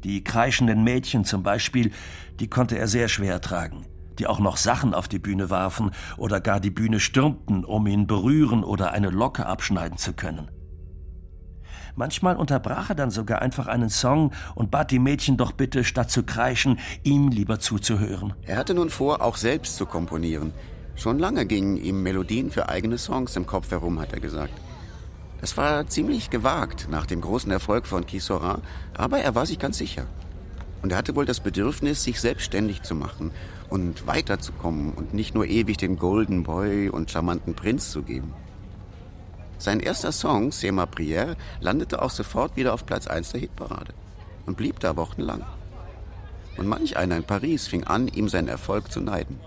[0.04, 1.92] Die kreischenden Mädchen zum Beispiel,
[2.42, 3.86] die konnte er sehr schwer tragen,
[4.20, 8.08] die auch noch Sachen auf die Bühne warfen oder gar die Bühne stürmten, um ihn
[8.08, 10.50] berühren oder eine Locke abschneiden zu können.
[11.96, 16.10] Manchmal unterbrach er dann sogar einfach einen Song und bat die Mädchen doch bitte, statt
[16.10, 18.34] zu kreischen, ihm lieber zuzuhören.
[18.42, 20.52] Er hatte nun vor, auch selbst zu komponieren.
[20.96, 24.54] Schon lange gingen ihm Melodien für eigene Songs im Kopf herum, hat er gesagt.
[25.42, 28.62] Es war ziemlich gewagt nach dem großen Erfolg von Kisora,
[28.94, 30.06] aber er war sich ganz sicher.
[30.82, 33.32] Und er hatte wohl das Bedürfnis, sich selbstständig zu machen
[33.70, 38.34] und weiterzukommen und nicht nur ewig den Golden Boy und charmanten Prinz zu geben.
[39.58, 43.94] Sein erster Song, C'est ma prière, landete auch sofort wieder auf Platz 1 der Hitparade
[44.46, 45.44] und blieb da wochenlang.
[46.58, 49.40] Und manch einer in Paris fing an, ihm seinen Erfolg zu neiden.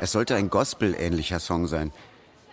[0.00, 1.92] Es sollte ein Gospel-ähnlicher Song sein.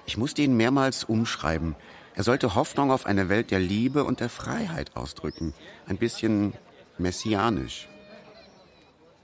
[0.07, 1.75] Ich musste ihn mehrmals umschreiben.
[2.15, 5.53] Er sollte Hoffnung auf eine Welt der Liebe und der Freiheit ausdrücken.
[5.85, 6.53] Ein bisschen
[6.97, 7.87] messianisch.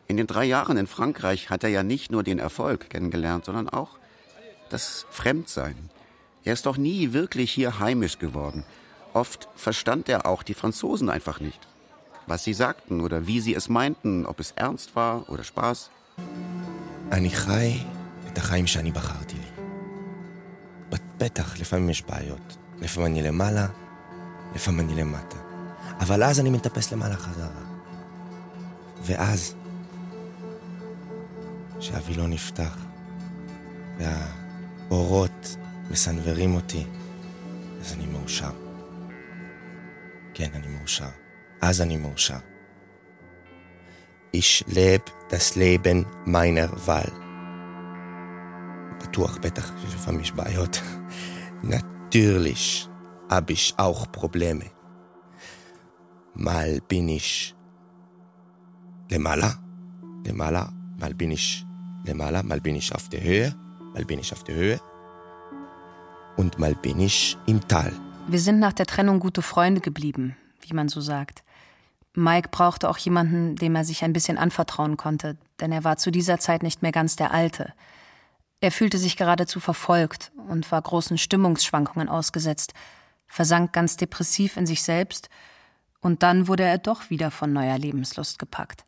[0.08, 3.70] In den drei Jahren in Frankreich hat er ja nicht nur den Erfolg kennengelernt, sondern
[3.70, 3.98] auch
[4.70, 5.90] das Fremdsein.
[6.44, 8.66] Er ist doch nie wirklich hier heimisch geworden.
[9.14, 11.68] Oft verstand er auch die Franzosen einfach nicht.
[12.28, 15.90] Was sie sagten oder wie sie es meinten, ob es ernst war oder Spaß.
[17.10, 17.84] Anichai
[18.34, 19.64] את החיים שאני בחרתי לי.
[21.18, 22.58] בטח, לפעמים יש בעיות.
[22.82, 23.68] לפעמים אני למעלה,
[24.56, 25.38] לפעמים אני למטה.
[26.00, 27.62] אבל אז אני מטפס למעלה חזרה.
[29.02, 29.56] ואז,
[31.80, 32.78] כשהווילון נפתח,
[33.98, 35.58] והאורות
[35.92, 36.86] מסנוורים אותי,
[37.82, 38.52] אז אני מאושר.
[40.34, 41.10] כן, אני מאושר.
[41.62, 42.38] אז אני מאושר.
[44.34, 47.21] Ich leb das Leben meiner Wahl.
[49.08, 50.82] Tuch betacht für mich bei hat.
[51.62, 52.90] Natürlich
[53.30, 54.66] habe ich auch Probleme.
[56.34, 57.56] Mal bin ich
[59.10, 59.60] ne der Maler,
[60.26, 61.66] ne mal bin ich
[62.00, 63.56] ne der Maler, mal bin ich auf der Höhe,
[63.94, 64.80] mal bin ich auf der Höhe
[66.38, 67.92] und mal bin ich im Tal.
[68.28, 71.44] Wir sind nach der Trennung gute Freunde geblieben, wie man so sagt.
[72.14, 76.12] Mike brauchte auch jemanden, dem er sich ein bisschen anvertrauen konnte, denn er war zu
[76.12, 77.74] dieser Zeit nicht mehr ganz der Alte.
[78.62, 82.74] Er fühlte sich geradezu verfolgt und war großen Stimmungsschwankungen ausgesetzt,
[83.28, 85.30] versank ganz depressiv in sich selbst,
[86.00, 88.86] und dann wurde er doch wieder von neuer Lebenslust gepackt.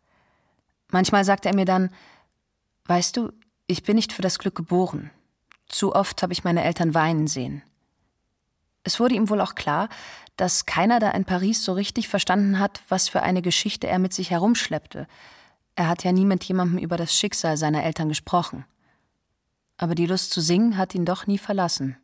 [0.89, 1.91] Manchmal sagte er mir dann
[2.86, 3.31] Weißt du,
[3.67, 5.09] ich bin nicht für das Glück geboren.
[5.67, 7.62] Zu oft habe ich meine Eltern weinen sehen.
[8.83, 9.89] Es wurde ihm wohl auch klar,
[10.36, 14.13] dass keiner da in Paris so richtig verstanden hat, was für eine Geschichte er mit
[14.13, 15.07] sich herumschleppte.
[15.75, 18.65] Er hat ja nie mit jemandem über das Schicksal seiner Eltern gesprochen.
[19.84, 21.98] Aber die Lust zu singen hat ihn doch nie verlassen.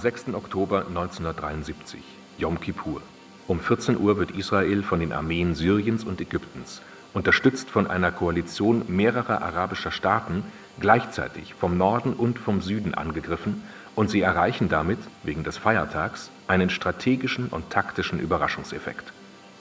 [0.00, 0.32] 6.
[0.32, 2.00] Oktober 1973,
[2.38, 3.02] Yom Kippur.
[3.46, 6.80] Um 14 Uhr wird Israel von den Armeen Syriens und Ägyptens,
[7.12, 10.44] unterstützt von einer Koalition mehrerer arabischer Staaten,
[10.78, 13.62] gleichzeitig vom Norden und vom Süden angegriffen
[13.94, 19.12] und sie erreichen damit, wegen des Feiertags, einen strategischen und taktischen Überraschungseffekt.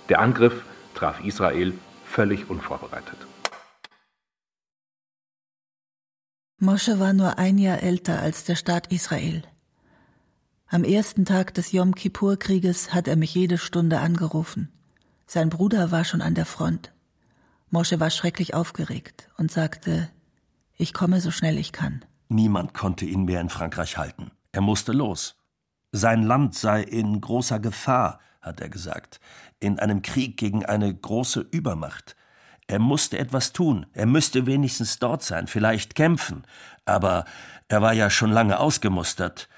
[0.08, 0.64] Der Angriff
[0.96, 1.74] traf Israel
[2.06, 3.18] völlig unvorbereitet.
[6.62, 9.44] Mosche war nur ein Jahr älter als der Staat Israel.
[10.72, 14.72] Am ersten Tag des Yom Kippur-Krieges hat er mich jede Stunde angerufen.
[15.26, 16.92] Sein Bruder war schon an der Front.
[17.72, 20.12] Mosche war schrecklich aufgeregt und sagte,
[20.78, 22.06] ich komme so schnell ich kann.
[22.28, 24.30] Niemand konnte ihn mehr in Frankreich halten.
[24.52, 25.38] Er musste los.
[25.92, 29.20] Sein Land sei in großer Gefahr, hat er gesagt,
[29.60, 32.16] in einem Krieg gegen eine große Übermacht.
[32.68, 36.44] Er musste etwas tun, er müsste wenigstens dort sein, vielleicht kämpfen,
[36.86, 37.26] aber
[37.70, 39.50] er war ja schon lange ausgemustert.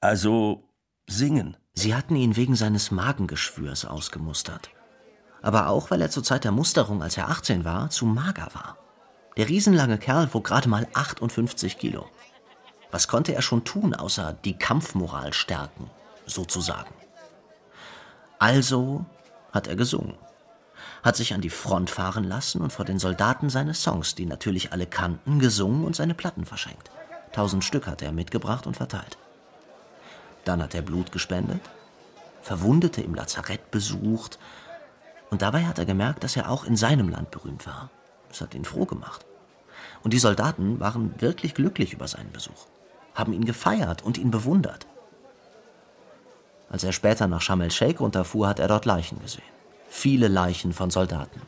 [0.00, 0.62] Also
[1.08, 1.56] singen.
[1.74, 4.70] Sie hatten ihn wegen seines Magengeschwürs ausgemustert.
[5.42, 8.78] Aber auch, weil er zur Zeit der Musterung, als er 18 war, zu mager war.
[9.36, 12.08] Der riesenlange Kerl wog gerade mal 58 Kilo.
[12.92, 15.90] Was konnte er schon tun, außer die Kampfmoral stärken,
[16.26, 16.94] sozusagen?
[18.38, 19.04] Also
[19.52, 20.16] hat er gesungen,
[21.02, 24.72] hat sich an die Front fahren lassen und vor den Soldaten seine Songs, die natürlich
[24.72, 26.90] alle kannten, gesungen und seine Platten verschenkt.
[27.32, 29.18] Tausend Stück hat er mitgebracht und verteilt.
[30.48, 31.60] Dann hat er Blut gespendet,
[32.40, 34.38] Verwundete im Lazarett besucht
[35.28, 37.90] und dabei hat er gemerkt, dass er auch in seinem Land berühmt war.
[38.30, 39.26] Das hat ihn froh gemacht.
[40.02, 42.64] Und die Soldaten waren wirklich glücklich über seinen Besuch,
[43.14, 44.86] haben ihn gefeiert und ihn bewundert.
[46.70, 49.52] Als er später nach Sharm el-Sheikh runterfuhr, hat er dort Leichen gesehen.
[49.90, 51.42] Viele Leichen von Soldaten.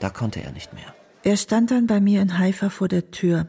[0.00, 0.92] Da konnte er nicht mehr.
[1.22, 3.46] Er stand dann bei mir in Haifa vor der Tür,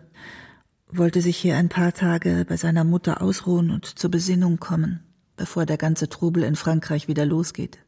[0.97, 5.01] wollte sich hier ein paar Tage bei seiner Mutter ausruhen und zur Besinnung kommen,
[5.35, 7.79] bevor der ganze Trubel in Frankreich wieder losgeht.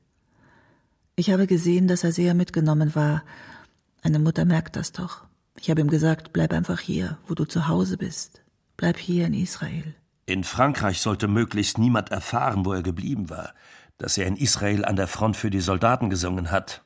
[1.16, 3.24] Ich habe gesehen, dass er sehr mitgenommen war.
[4.02, 5.24] Eine Mutter merkt das doch.
[5.58, 8.44] Ich habe ihm gesagt, bleib einfach hier, wo du zu Hause bist.
[8.78, 9.96] Bleib hier in Israel.
[10.26, 13.54] In Frankreich sollte möglichst niemand erfahren, wo er geblieben war,
[13.98, 16.84] dass er in Israel an der Front für die Soldaten gesungen hat.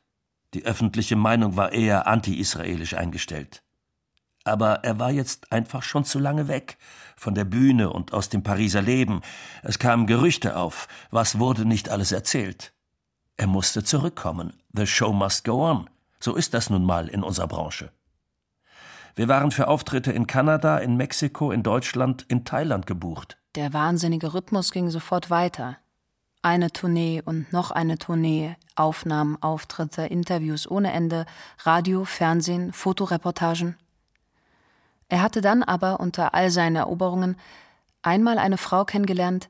[0.54, 3.64] Die öffentliche Meinung war eher anti-israelisch eingestellt.
[4.44, 6.78] Aber er war jetzt einfach schon zu lange weg
[7.16, 9.22] von der Bühne und aus dem Pariser Leben.
[9.64, 10.88] Es kamen Gerüchte auf.
[11.12, 12.74] Was wurde nicht alles erzählt?
[13.38, 14.54] Er musste zurückkommen.
[14.74, 15.90] The show must go on.
[16.20, 17.92] So ist das nun mal in unserer Branche.
[19.16, 23.38] Wir waren für Auftritte in Kanada, in Mexiko, in Deutschland, in Thailand gebucht.
[23.56, 25.78] Der wahnsinnige Rhythmus ging sofort weiter.
[26.42, 31.26] Eine Tournee und noch eine Tournee, Aufnahmen, Auftritte, Interviews ohne Ende,
[31.64, 33.76] Radio, Fernsehen, Fotoreportagen.
[35.10, 37.36] Er hatte dann aber unter all seinen Eroberungen
[38.02, 39.50] einmal eine Frau kennengelernt,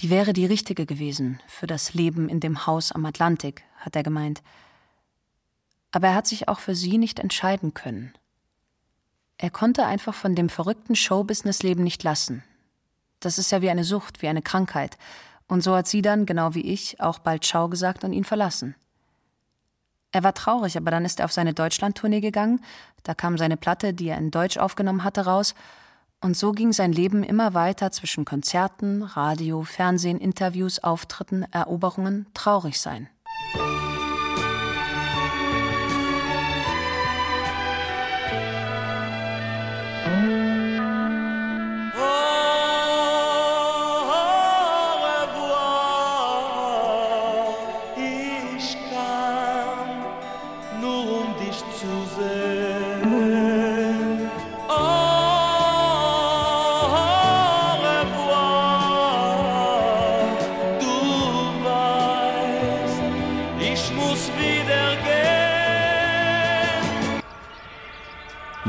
[0.00, 4.02] die wäre die richtige gewesen für das Leben in dem Haus am Atlantik, hat er
[4.02, 4.42] gemeint.
[5.92, 8.12] Aber er hat sich auch für sie nicht entscheiden können.
[9.38, 12.42] Er konnte einfach von dem verrückten Showbusiness-Leben nicht lassen.
[13.20, 14.98] Das ist ja wie eine Sucht, wie eine Krankheit.
[15.46, 18.74] Und so hat sie dann, genau wie ich, auch bald Schau gesagt und ihn verlassen.
[20.12, 22.60] Er war traurig, aber dann ist er auf seine Deutschland-Tournee gegangen.
[23.02, 25.54] Da kam seine Platte, die er in Deutsch aufgenommen hatte, raus.
[26.20, 32.80] Und so ging sein Leben immer weiter zwischen Konzerten, Radio, Fernsehen, Interviews, Auftritten, Eroberungen, traurig
[32.80, 33.08] sein.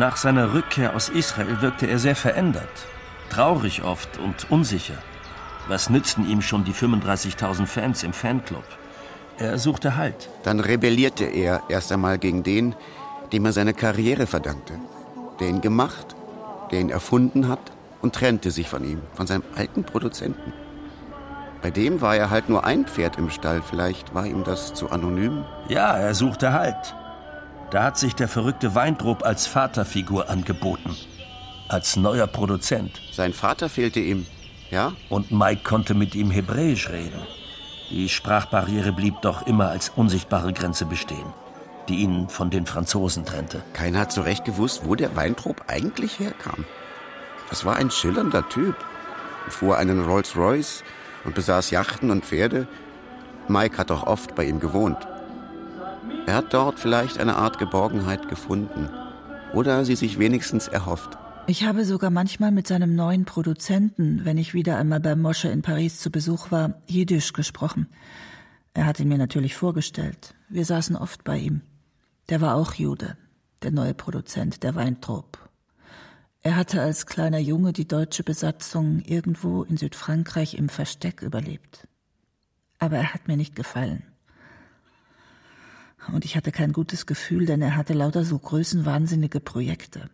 [0.04, 2.68] Nach seiner Rückkehr aus Israel wirkte er sehr verändert,
[3.30, 4.98] traurig oft und unsicher.
[5.70, 8.66] Was nützten ihm schon die 35.000 Fans im Fanclub?
[9.38, 10.28] Er suchte Halt.
[10.44, 12.76] Dann rebellierte er erst einmal gegen den,
[13.32, 14.74] dem er seine Karriere verdankte,
[15.40, 16.18] der ihn gemacht,
[16.70, 20.52] der ihn erfunden hat und trennte sich von ihm, von seinem alten Produzenten.
[21.62, 24.92] Bei dem war er halt nur ein Pferd im Stall, vielleicht war ihm das zu
[24.92, 25.46] anonym.
[25.70, 26.94] Ja, er suchte Halt.
[27.74, 30.96] Da hat sich der verrückte Weintrop als Vaterfigur angeboten.
[31.68, 33.02] Als neuer Produzent.
[33.12, 34.28] Sein Vater fehlte ihm,
[34.70, 34.94] ja?
[35.10, 37.20] Und Mike konnte mit ihm Hebräisch reden.
[37.90, 41.34] Die Sprachbarriere blieb doch immer als unsichtbare Grenze bestehen,
[41.90, 43.64] die ihn von den Franzosen trennte.
[43.74, 46.66] Keiner hat so recht gewusst, wo der Weintrop eigentlich herkam.
[47.50, 48.76] Das war ein schillernder Typ.
[49.48, 50.84] Er fuhr einen Rolls-Royce
[51.26, 52.68] und besaß Yachten und Pferde.
[53.48, 55.08] Mike hat auch oft bei ihm gewohnt.
[56.26, 58.90] Er hat dort vielleicht eine Art Geborgenheit gefunden.
[59.54, 61.18] Oder sie sich wenigstens erhofft.
[61.46, 65.62] Ich habe sogar manchmal mit seinem neuen Produzenten, wenn ich wieder einmal bei Mosche in
[65.62, 67.88] Paris zu Besuch war, Jiddisch gesprochen.
[68.74, 70.36] Er hat ihn mir natürlich vorgestellt.
[70.48, 71.62] Wir saßen oft bei ihm.
[72.30, 73.18] Der war auch Jude,
[73.62, 75.38] der neue Produzent, der Weintrop.
[76.42, 81.88] Er hatte als kleiner Junge die deutsche Besatzung irgendwo in Südfrankreich im Versteck überlebt.
[82.80, 84.04] Aber er hat mir nicht gefallen.
[86.12, 90.10] Und ich hatte kein gutes Gefühl, denn er hatte lauter so größenwahnsinnige Projekte.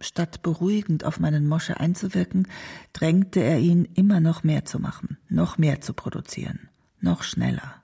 [0.00, 2.48] Statt beruhigend auf meinen Mosche einzuwirken,
[2.92, 6.68] drängte er ihn, immer noch mehr zu machen, noch mehr zu produzieren,
[7.00, 7.82] noch schneller.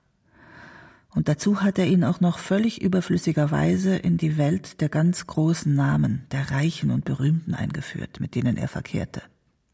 [1.11, 5.73] Und dazu hat er ihn auch noch völlig überflüssigerweise in die Welt der ganz großen
[5.73, 9.23] Namen, der Reichen und Berühmten eingeführt, mit denen er verkehrte.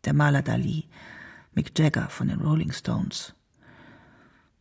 [0.05, 0.85] Der Maler Dali,
[1.53, 3.33] Mick Jagger von den Rolling Stones.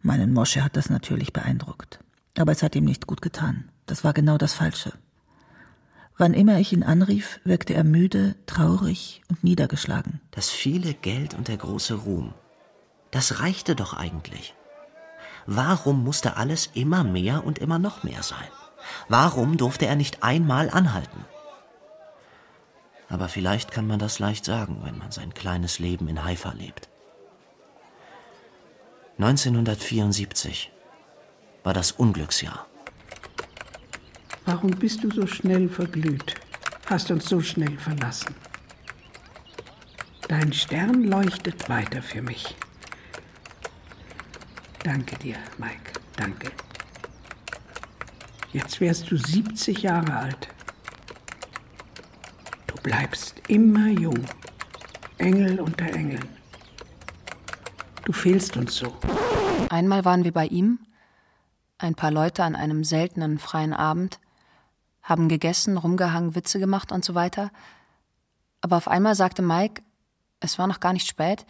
[0.00, 2.03] Meinen Mosche hat das natürlich beeindruckt.
[2.36, 3.70] Aber es hat ihm nicht gut getan.
[3.86, 4.92] Das war genau das Falsche.
[6.16, 10.20] Wann immer ich ihn anrief, wirkte er müde, traurig und niedergeschlagen.
[10.30, 12.34] Das viele Geld und der große Ruhm.
[13.10, 14.54] Das reichte doch eigentlich.
[15.46, 18.48] Warum musste alles immer mehr und immer noch mehr sein?
[19.08, 21.24] Warum durfte er nicht einmal anhalten?
[23.08, 26.88] Aber vielleicht kann man das leicht sagen, wenn man sein kleines Leben in Haifa lebt.
[29.18, 30.72] 1974
[31.64, 32.66] war das Unglücksjahr.
[34.44, 36.34] Warum bist du so schnell verglüht?
[36.86, 38.34] Hast uns so schnell verlassen?
[40.28, 42.54] Dein Stern leuchtet weiter für mich.
[44.82, 46.52] Danke dir, Mike, danke.
[48.52, 50.48] Jetzt wärst du 70 Jahre alt.
[52.66, 54.24] Du bleibst immer jung.
[55.16, 56.28] Engel unter Engeln.
[58.04, 58.94] Du fehlst uns so.
[59.70, 60.78] Einmal waren wir bei ihm,
[61.84, 64.18] ein paar Leute an einem seltenen freien Abend,
[65.02, 67.50] haben gegessen, rumgehangen, Witze gemacht und so weiter.
[68.60, 69.82] Aber auf einmal sagte Mike,
[70.40, 71.46] es war noch gar nicht spät,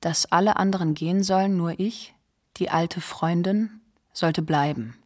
[0.00, 2.14] dass alle anderen gehen sollen, nur ich,
[2.56, 3.80] die alte Freundin,
[4.12, 4.96] sollte bleiben.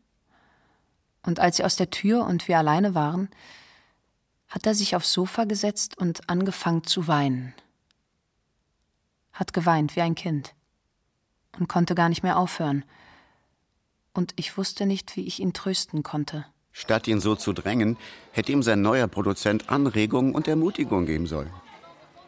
[1.23, 3.29] Und als sie aus der Tür und wir alleine waren,
[4.49, 7.55] hat er sich aufs Sofa gesetzt und angefangen zu weinen.
[9.33, 10.55] Hat geweint wie ein Kind
[11.59, 12.85] und konnte gar nicht mehr aufhören.
[14.13, 16.45] Und ich wusste nicht, wie ich ihn trösten konnte.
[16.73, 17.97] Statt ihn so zu drängen,
[18.33, 21.51] hätte ihm sein neuer Produzent Anregungen und Ermutigung geben sollen.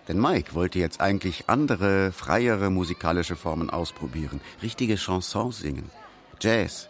[0.08, 5.90] Denn Mike wollte jetzt eigentlich andere, freiere musikalische Formen ausprobieren, richtige Chansons singen,
[6.40, 6.88] Jazz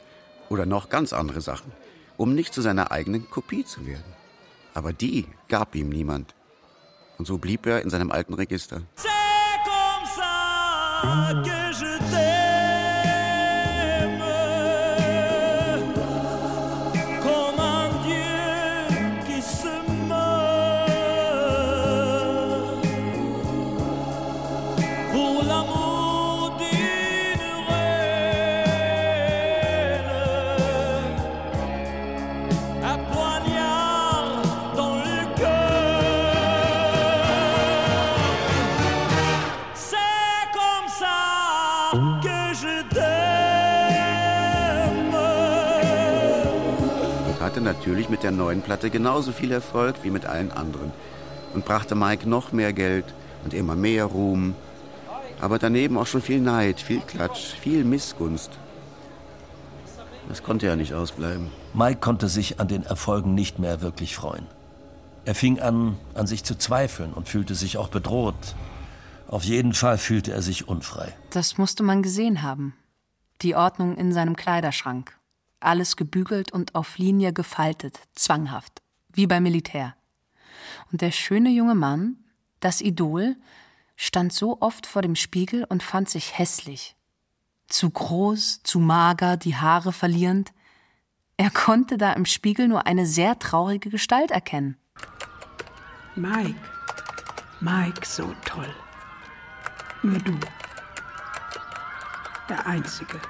[0.49, 1.73] oder noch ganz andere Sachen,
[2.17, 4.13] um nicht zu seiner eigenen Kopie zu werden.
[4.73, 6.35] Aber die gab ihm niemand.
[7.19, 8.81] Und so blieb er in seinem alten Register.
[11.03, 12.42] hatte
[47.83, 50.93] natürlich mit der neuen Platte genauso viel Erfolg wie mit allen anderen
[51.53, 53.05] und brachte Mike noch mehr Geld
[53.43, 54.55] und immer mehr Ruhm,
[55.41, 58.53] aber daneben auch schon viel Neid, viel Klatsch, viel Missgunst.
[60.29, 61.51] Das konnte ja nicht ausbleiben.
[61.75, 64.47] Mike konnte sich an den Erfolgen nicht mehr wirklich freuen.
[65.25, 68.55] Er fing an, an sich zu zweifeln und fühlte sich auch bedroht.
[69.27, 71.13] Auf jeden Fall fühlte er sich unfrei.
[71.31, 72.75] Das musste man gesehen haben.
[73.41, 75.19] Die Ordnung in seinem Kleiderschrank
[75.65, 78.83] alles gebügelt und auf Linie gefaltet, zwanghaft,
[79.13, 79.95] wie beim Militär.
[80.91, 82.17] Und der schöne junge Mann,
[82.61, 83.37] das Idol,
[83.97, 86.97] stand so oft vor dem Spiegel und fand sich hässlich.
[87.69, 90.53] Zu groß, zu mager, die Haare verlierend.
[91.37, 94.77] Er konnte da im Spiegel nur eine sehr traurige Gestalt erkennen.
[96.15, 96.61] Mike,
[97.61, 98.69] Mike, so toll.
[100.03, 100.39] Nur du.
[102.49, 103.21] Der Einzige.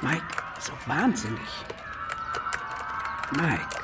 [0.00, 0.24] Mike,
[0.60, 1.40] so wahnsinnig.
[3.32, 3.80] Mike.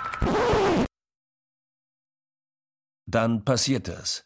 [3.06, 4.24] Dann passierte es.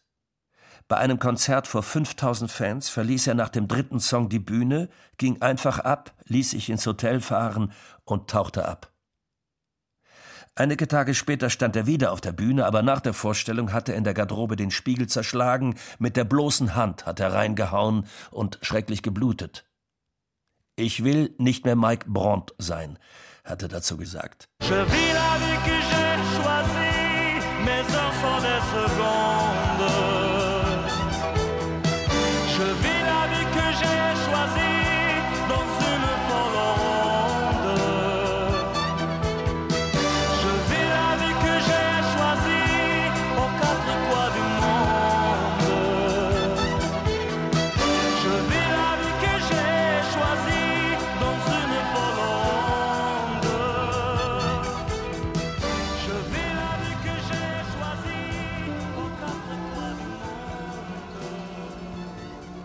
[0.89, 4.89] Bei einem Konzert vor 5000 Fans verließ er nach dem dritten Song die Bühne,
[5.19, 7.73] ging einfach ab, ließ sich ins Hotel fahren
[8.05, 8.93] und tauchte ab.
[10.57, 13.99] Einige Tage später stand er wieder auf der Bühne, aber nach der Vorstellung hatte er
[13.99, 19.03] in der Garderobe den Spiegel zerschlagen, mit der bloßen Hand hat er reingehauen und schrecklich
[19.03, 19.70] geblutet.
[20.81, 22.99] Ich will nicht mehr Mike Brandt sein,
[23.45, 24.49] hat er dazu gesagt.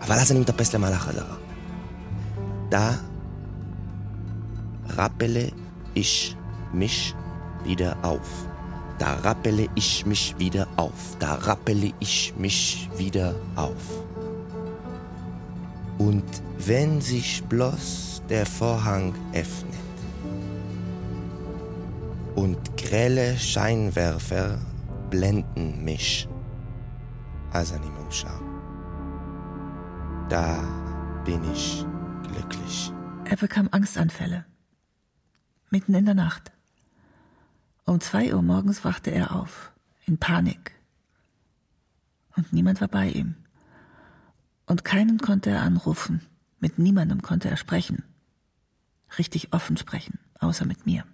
[0.05, 1.35] אבל אז אני מטפס למעלה חזרה.
[2.71, 2.99] Da
[4.97, 5.51] rappele
[5.93, 6.37] ich
[6.73, 7.13] mich
[7.65, 8.29] wieder auf.
[8.97, 11.17] Da rappele ich mich wieder auf.
[11.19, 13.85] Da rappele ich mich wieder auf.
[15.97, 19.97] Und wenn sich bloß der Vorhang öffnet
[22.35, 24.59] und grelle Scheinwerfer
[25.09, 26.27] blenden mich,
[27.53, 28.44] אז אני מאושר.
[30.28, 30.60] Da
[31.24, 31.84] bin ich
[32.24, 32.92] glücklich.
[33.26, 34.44] Er bekam Angstanfälle.
[35.70, 36.50] Mitten in der Nacht.
[37.84, 39.72] Um zwei Uhr morgens wachte er auf,
[40.04, 40.72] in Panik.
[42.36, 43.36] Und niemand war bei ihm.
[44.66, 46.26] Und keinen konnte er anrufen.
[46.58, 48.02] Mit niemandem konnte er sprechen.
[49.18, 51.04] Richtig offen sprechen, außer mit mir.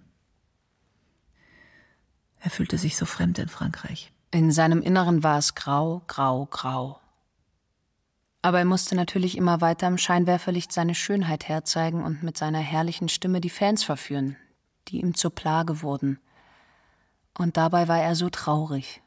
[2.39, 4.11] Er fühlte sich so fremd in Frankreich.
[4.31, 6.99] In seinem Inneren war es grau, grau, grau.
[8.43, 13.07] Aber er musste natürlich immer weiter im Scheinwerferlicht seine Schönheit herzeigen und mit seiner herrlichen
[13.07, 14.35] Stimme die Fans verführen,
[14.89, 16.19] die ihm zur Plage wurden.
[17.37, 19.01] Und dabei war er so traurig.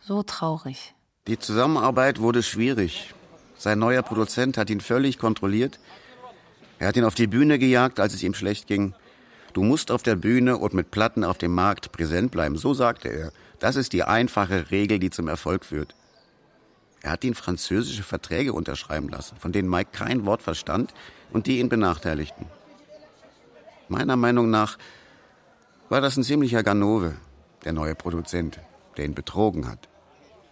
[0.00, 0.94] So traurig.
[1.26, 3.12] Die Zusammenarbeit wurde schwierig.
[3.58, 5.80] Sein neuer Produzent hat ihn völlig kontrolliert.
[6.78, 8.94] Er hat ihn auf die Bühne gejagt, als es ihm schlecht ging.
[9.54, 13.08] Du musst auf der Bühne und mit Platten auf dem Markt präsent bleiben, so sagte
[13.08, 13.32] er.
[13.58, 15.96] Das ist die einfache Regel, die zum Erfolg führt.
[17.04, 20.94] Er hat ihn französische Verträge unterschreiben lassen, von denen Mike kein Wort verstand
[21.32, 22.46] und die ihn benachteiligten.
[23.90, 24.78] Meiner Meinung nach
[25.90, 27.14] war das ein ziemlicher Ganove,
[27.62, 28.58] der neue Produzent,
[28.96, 29.90] der ihn betrogen hat.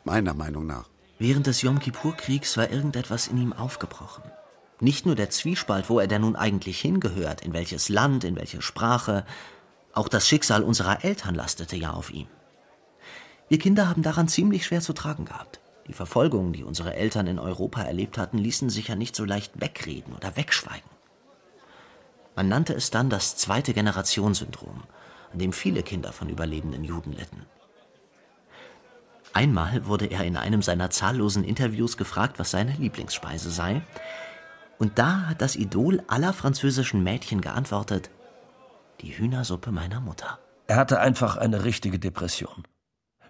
[0.05, 0.91] Meiner Meinung nach.
[1.19, 4.25] Während des Yom Kippur-Kriegs war irgendetwas in ihm aufgebrochen.
[4.79, 8.61] Nicht nur der Zwiespalt, wo er denn nun eigentlich hingehört, in welches Land, in welche
[8.61, 9.25] Sprache,
[9.95, 12.27] auch das Schicksal unserer Eltern lastete ja auf ihm.
[13.49, 15.62] Wir Kinder haben daran ziemlich schwer zu tragen gehabt.
[15.89, 19.61] Die Verfolgungen, die unsere Eltern in Europa erlebt hatten, ließen sich ja nicht so leicht
[19.61, 20.91] wegreden oder wegschweigen.
[22.37, 24.85] Man nannte es dann das zweite Generationssyndrom,
[25.33, 27.47] an dem viele Kinder von überlebenden Juden litten.
[29.33, 33.83] Einmal wurde er in einem seiner zahllosen Interviews gefragt, was seine Lieblingsspeise sei,
[34.79, 38.11] und da hat das Idol aller französischen Mädchen geantwortet,
[39.01, 40.39] die Hühnersuppe meiner Mutter.
[40.67, 42.65] Er hatte einfach eine richtige Depression.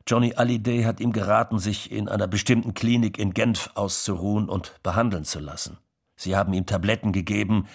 [0.06, 5.24] Johnny Hallyday hat ihm geraten, sich in einer bestimmten Klinik in Genf auszuruhen und behandeln
[5.24, 5.78] zu lassen.
[6.16, 7.68] Sie haben ihm Tabletten gegeben,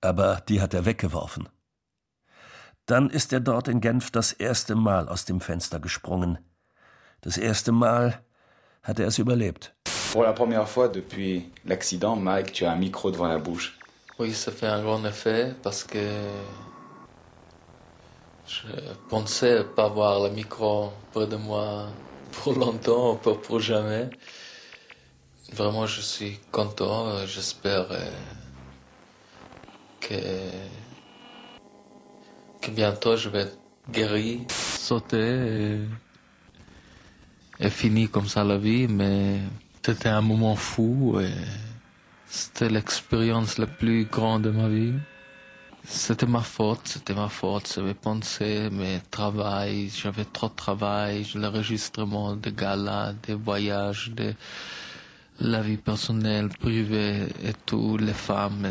[0.00, 1.48] aber die hat er weggeworfen.
[2.86, 6.38] Dann ist er dort in Genf das erste Mal aus dem Fenster gesprungen.
[7.20, 8.20] Das erste Mal
[8.82, 9.74] hat er es überlebt.
[10.12, 13.78] Pour la première fois depuis l'accident, Mike, tu as un micro devant la bouche.
[14.18, 15.98] Oui, ça fait un grand effet parce que
[18.46, 18.68] je
[19.08, 21.88] pensais pas avoir le micro près de moi
[22.32, 24.10] pour longtemps, pour jamais.
[25.52, 27.26] Vraiment, je suis content.
[27.26, 28.10] J'espère euh,
[30.00, 30.14] que,
[32.60, 33.58] que bientôt je vais être
[33.90, 35.78] guéri, sauter
[37.60, 39.40] et, et fini comme ça la vie, mais
[39.84, 41.32] c'était un moment fou et
[42.26, 44.94] c'était l'expérience la plus grande de ma vie.
[45.84, 52.36] C'était ma faute, c'était ma faute, j'avais pensé, mes travail, j'avais trop de travail, l'enregistrement
[52.36, 54.32] de galas, des voyages, de
[55.40, 58.68] la vie personnelle, privée et tout, les femmes.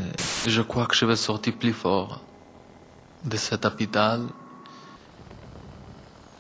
[0.48, 2.22] Je crois que je vais sortir plus fort
[3.26, 4.22] de cet hôpital.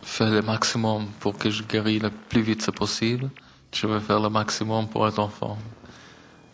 [0.03, 3.29] Faire le maximum pour que je guérisse le plus vite possible.
[3.73, 5.57] Je vais faire le maximum pour être enfant.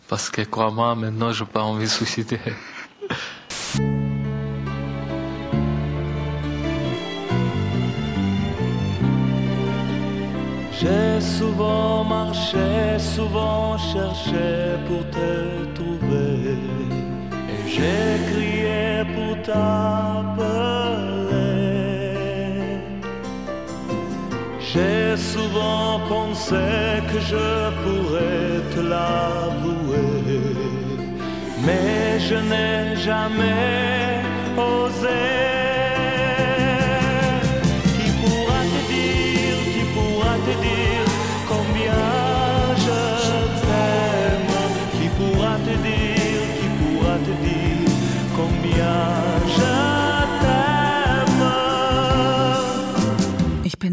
[0.08, 2.40] Parce que crois-moi, maintenant, je n'ai pas envie de suicider.
[11.36, 14.48] Souvent marché, souvent cherché
[14.86, 15.30] pour te
[15.78, 16.56] trouver.
[17.52, 20.58] Et j'ai crié pour t'appeler.
[24.68, 26.66] J'ai souvent pensé
[27.10, 27.48] que je
[27.82, 30.52] pourrais te l'avouer.
[31.66, 34.22] Mais je n'ai jamais
[34.56, 35.57] osé.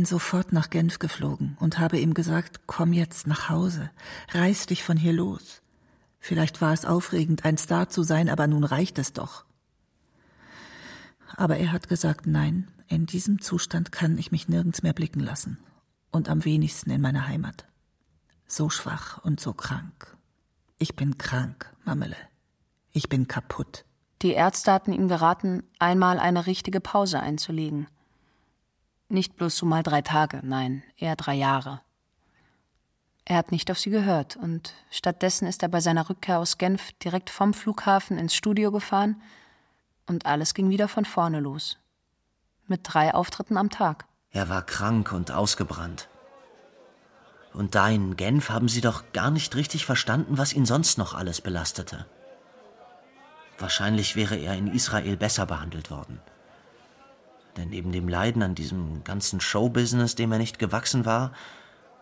[0.05, 3.91] Sofort nach Genf geflogen und habe ihm gesagt, komm jetzt nach Hause,
[4.31, 5.61] reiß dich von hier los.
[6.19, 9.45] Vielleicht war es aufregend, ein Star zu sein, aber nun reicht es doch.
[11.35, 15.57] Aber er hat gesagt, nein, in diesem Zustand kann ich mich nirgends mehr blicken lassen.
[16.11, 17.65] Und am wenigsten in meiner Heimat.
[18.47, 20.15] So schwach und so krank.
[20.77, 22.15] Ich bin krank, Mamele.
[22.91, 23.85] Ich bin kaputt.
[24.21, 27.87] Die Ärzte hatten ihm geraten, einmal eine richtige Pause einzulegen.
[29.07, 31.81] Nicht bloß so mal drei Tage, nein, eher drei Jahre.
[33.25, 36.91] Er hat nicht auf sie gehört und stattdessen ist er bei seiner Rückkehr aus Genf
[37.03, 39.21] direkt vom Flughafen ins Studio gefahren
[40.05, 41.77] und alles ging wieder von vorne los.
[42.67, 44.05] Mit drei Auftritten am Tag.
[44.31, 46.07] Er war krank und ausgebrannt.
[47.53, 51.13] Und da in Genf haben sie doch gar nicht richtig verstanden, was ihn sonst noch
[51.13, 52.05] alles belastete.
[53.57, 56.19] Wahrscheinlich wäre er in Israel besser behandelt worden.
[57.57, 61.31] Denn neben dem Leiden an diesem ganzen Showbusiness, dem er nicht gewachsen war,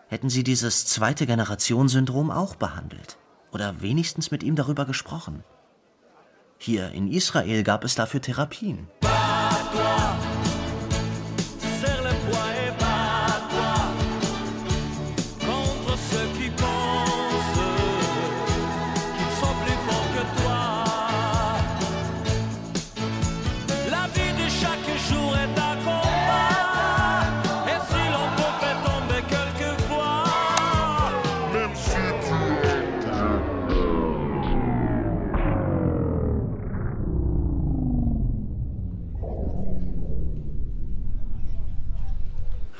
[0.08, 3.18] hätten sie dieses zweite Generationssyndrom auch behandelt.
[3.52, 5.44] Oder wenigstens mit ihm darüber gesprochen.
[6.58, 8.88] Hier in Israel gab es dafür Therapien.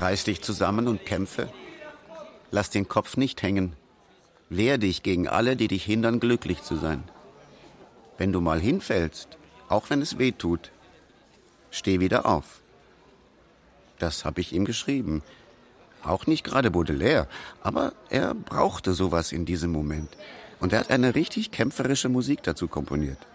[0.05, 1.49] Reiß dich zusammen und kämpfe.
[2.51, 3.75] Lass den Kopf nicht hängen.
[4.51, 7.03] Wehr dich gegen alle, die dich hindern, glücklich zu sein.
[8.19, 9.39] Wenn du mal hinfällst,
[9.71, 10.73] auch wenn es weh tut,
[11.71, 12.61] Steh wieder auf.
[13.99, 15.23] Das habe ich ihm geschrieben.
[16.03, 17.27] Auch nicht gerade Baudelaire,
[17.63, 20.11] aber er brauchte sowas in diesem Moment.
[20.61, 23.27] Und er hat eine richtig kämpferische Musik dazu komponiert.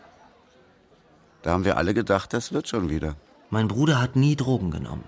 [1.42, 3.16] Da haben wir alle gedacht, das wird schon wieder.
[3.50, 5.04] Mein Bruder hat nie Drogen genommen.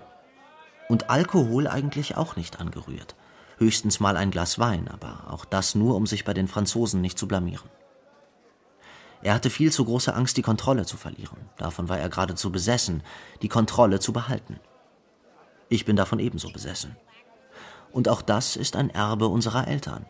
[0.92, 3.16] Und Alkohol eigentlich auch nicht angerührt.
[3.56, 7.18] Höchstens mal ein Glas Wein, aber auch das nur, um sich bei den Franzosen nicht
[7.18, 7.70] zu blamieren.
[9.22, 11.48] Er hatte viel zu große Angst, die Kontrolle zu verlieren.
[11.56, 13.02] Davon war er geradezu besessen,
[13.40, 14.60] die Kontrolle zu behalten.
[15.70, 16.94] Ich bin davon ebenso besessen.
[17.90, 20.04] Und auch das ist ein Erbe unserer Eltern.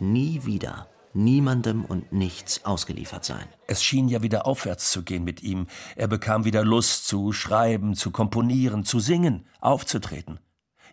[0.00, 3.46] Nie wieder, niemandem und nichts ausgeliefert sein.
[3.66, 5.66] Es schien ja wieder aufwärts zu gehen mit ihm.
[5.96, 10.40] Er bekam wieder Lust zu schreiben, zu komponieren, zu singen, aufzutreten.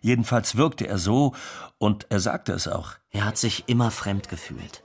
[0.02, 1.34] Jedenfalls wirkte er so,
[1.78, 2.94] und er sagte es auch.
[3.10, 4.82] Er hat sich immer fremd gefühlt.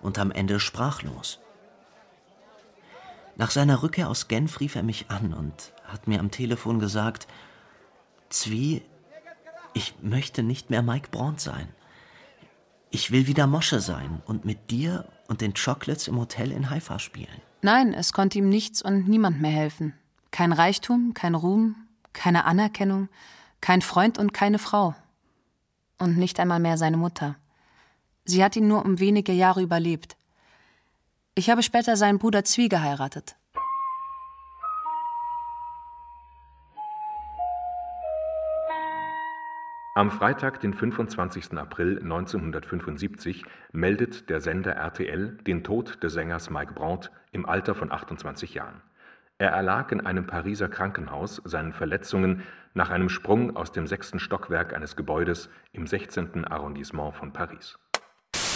[0.00, 1.38] Und am Ende sprachlos.
[3.36, 7.26] Nach seiner Rückkehr aus Genf rief er mich an und hat mir am Telefon gesagt,
[8.28, 8.82] Zwie,
[9.74, 11.68] ich möchte nicht mehr Mike Brandt sein.
[12.94, 16.98] Ich will wieder Mosche sein und mit dir und den Chocolates im Hotel in Haifa
[16.98, 17.40] spielen.
[17.62, 19.94] Nein, es konnte ihm nichts und niemand mehr helfen.
[20.30, 21.74] Kein Reichtum, kein Ruhm,
[22.12, 23.08] keine Anerkennung,
[23.62, 24.94] kein Freund und keine Frau.
[25.98, 27.36] Und nicht einmal mehr seine Mutter.
[28.26, 30.18] Sie hat ihn nur um wenige Jahre überlebt.
[31.34, 33.36] Ich habe später seinen Bruder Zwie geheiratet.
[39.94, 41.58] Am Freitag, den 25.
[41.58, 47.92] April 1975, meldet der Sender RTL den Tod des Sängers Mike Brandt im Alter von
[47.92, 48.80] 28 Jahren.
[49.36, 54.72] Er erlag in einem Pariser Krankenhaus seinen Verletzungen nach einem Sprung aus dem sechsten Stockwerk
[54.72, 56.46] eines Gebäudes im 16.
[56.46, 57.78] Arrondissement von Paris.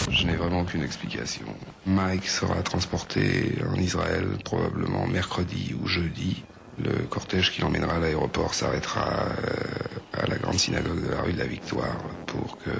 [0.08, 1.48] Je n'ai vraiment aucune explication.
[1.84, 6.46] Mike sera transporté en Israël probablement mercredi ou jeudi.
[6.78, 9.64] Le cortège qui l'emmènera à l'aéroport s'arrêtera euh,
[10.12, 11.96] à la grande synagogue de la rue de la Victoire
[12.26, 12.70] pour que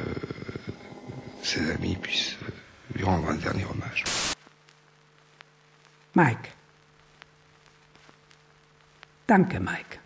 [1.43, 2.37] ses amis puissent
[2.95, 4.05] lui rendre un dernier hommage.
[6.15, 6.53] Mike.
[9.27, 9.99] Danke, Mike.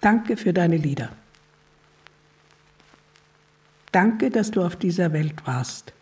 [0.00, 1.10] Danke für deine Lieder.
[3.92, 5.92] Danke, dass du auf dieser Welt warst,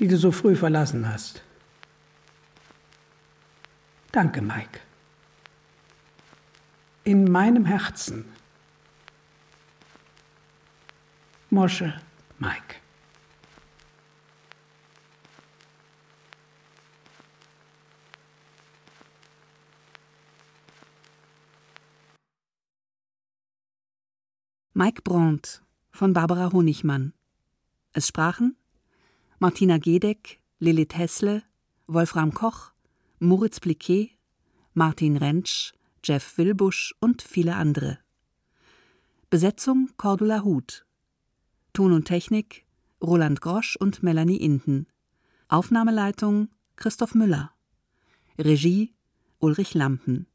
[0.00, 1.42] die du so früh verlassen hast.
[4.12, 4.80] Danke, Mike.
[7.04, 8.24] In meinem Herzen.
[11.50, 12.00] Mosche
[12.38, 12.76] Mike.
[24.74, 27.12] Mike Brandt von Barbara Honigmann.
[27.92, 28.56] Es sprachen
[29.40, 31.42] Martina Gedeck, Lilith Hessle,
[31.88, 32.72] Wolfram Koch,
[33.20, 34.16] Moritz Pliquet,
[34.74, 35.72] Martin Rentsch,
[36.04, 37.98] Jeff Wilbusch und viele andere.
[39.28, 40.86] Besetzung Cordula Huth.
[41.72, 42.64] Ton und Technik
[43.02, 44.86] Roland Grosch und Melanie Inden.
[45.48, 47.50] Aufnahmeleitung Christoph Müller.
[48.38, 48.94] Regie
[49.40, 50.28] Ulrich Lampen.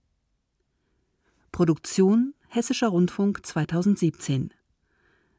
[1.54, 4.54] Produktion Hessischer Rundfunk 2017.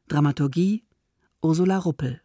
[0.07, 0.83] Dramaturgie
[1.43, 2.24] Ursula Ruppel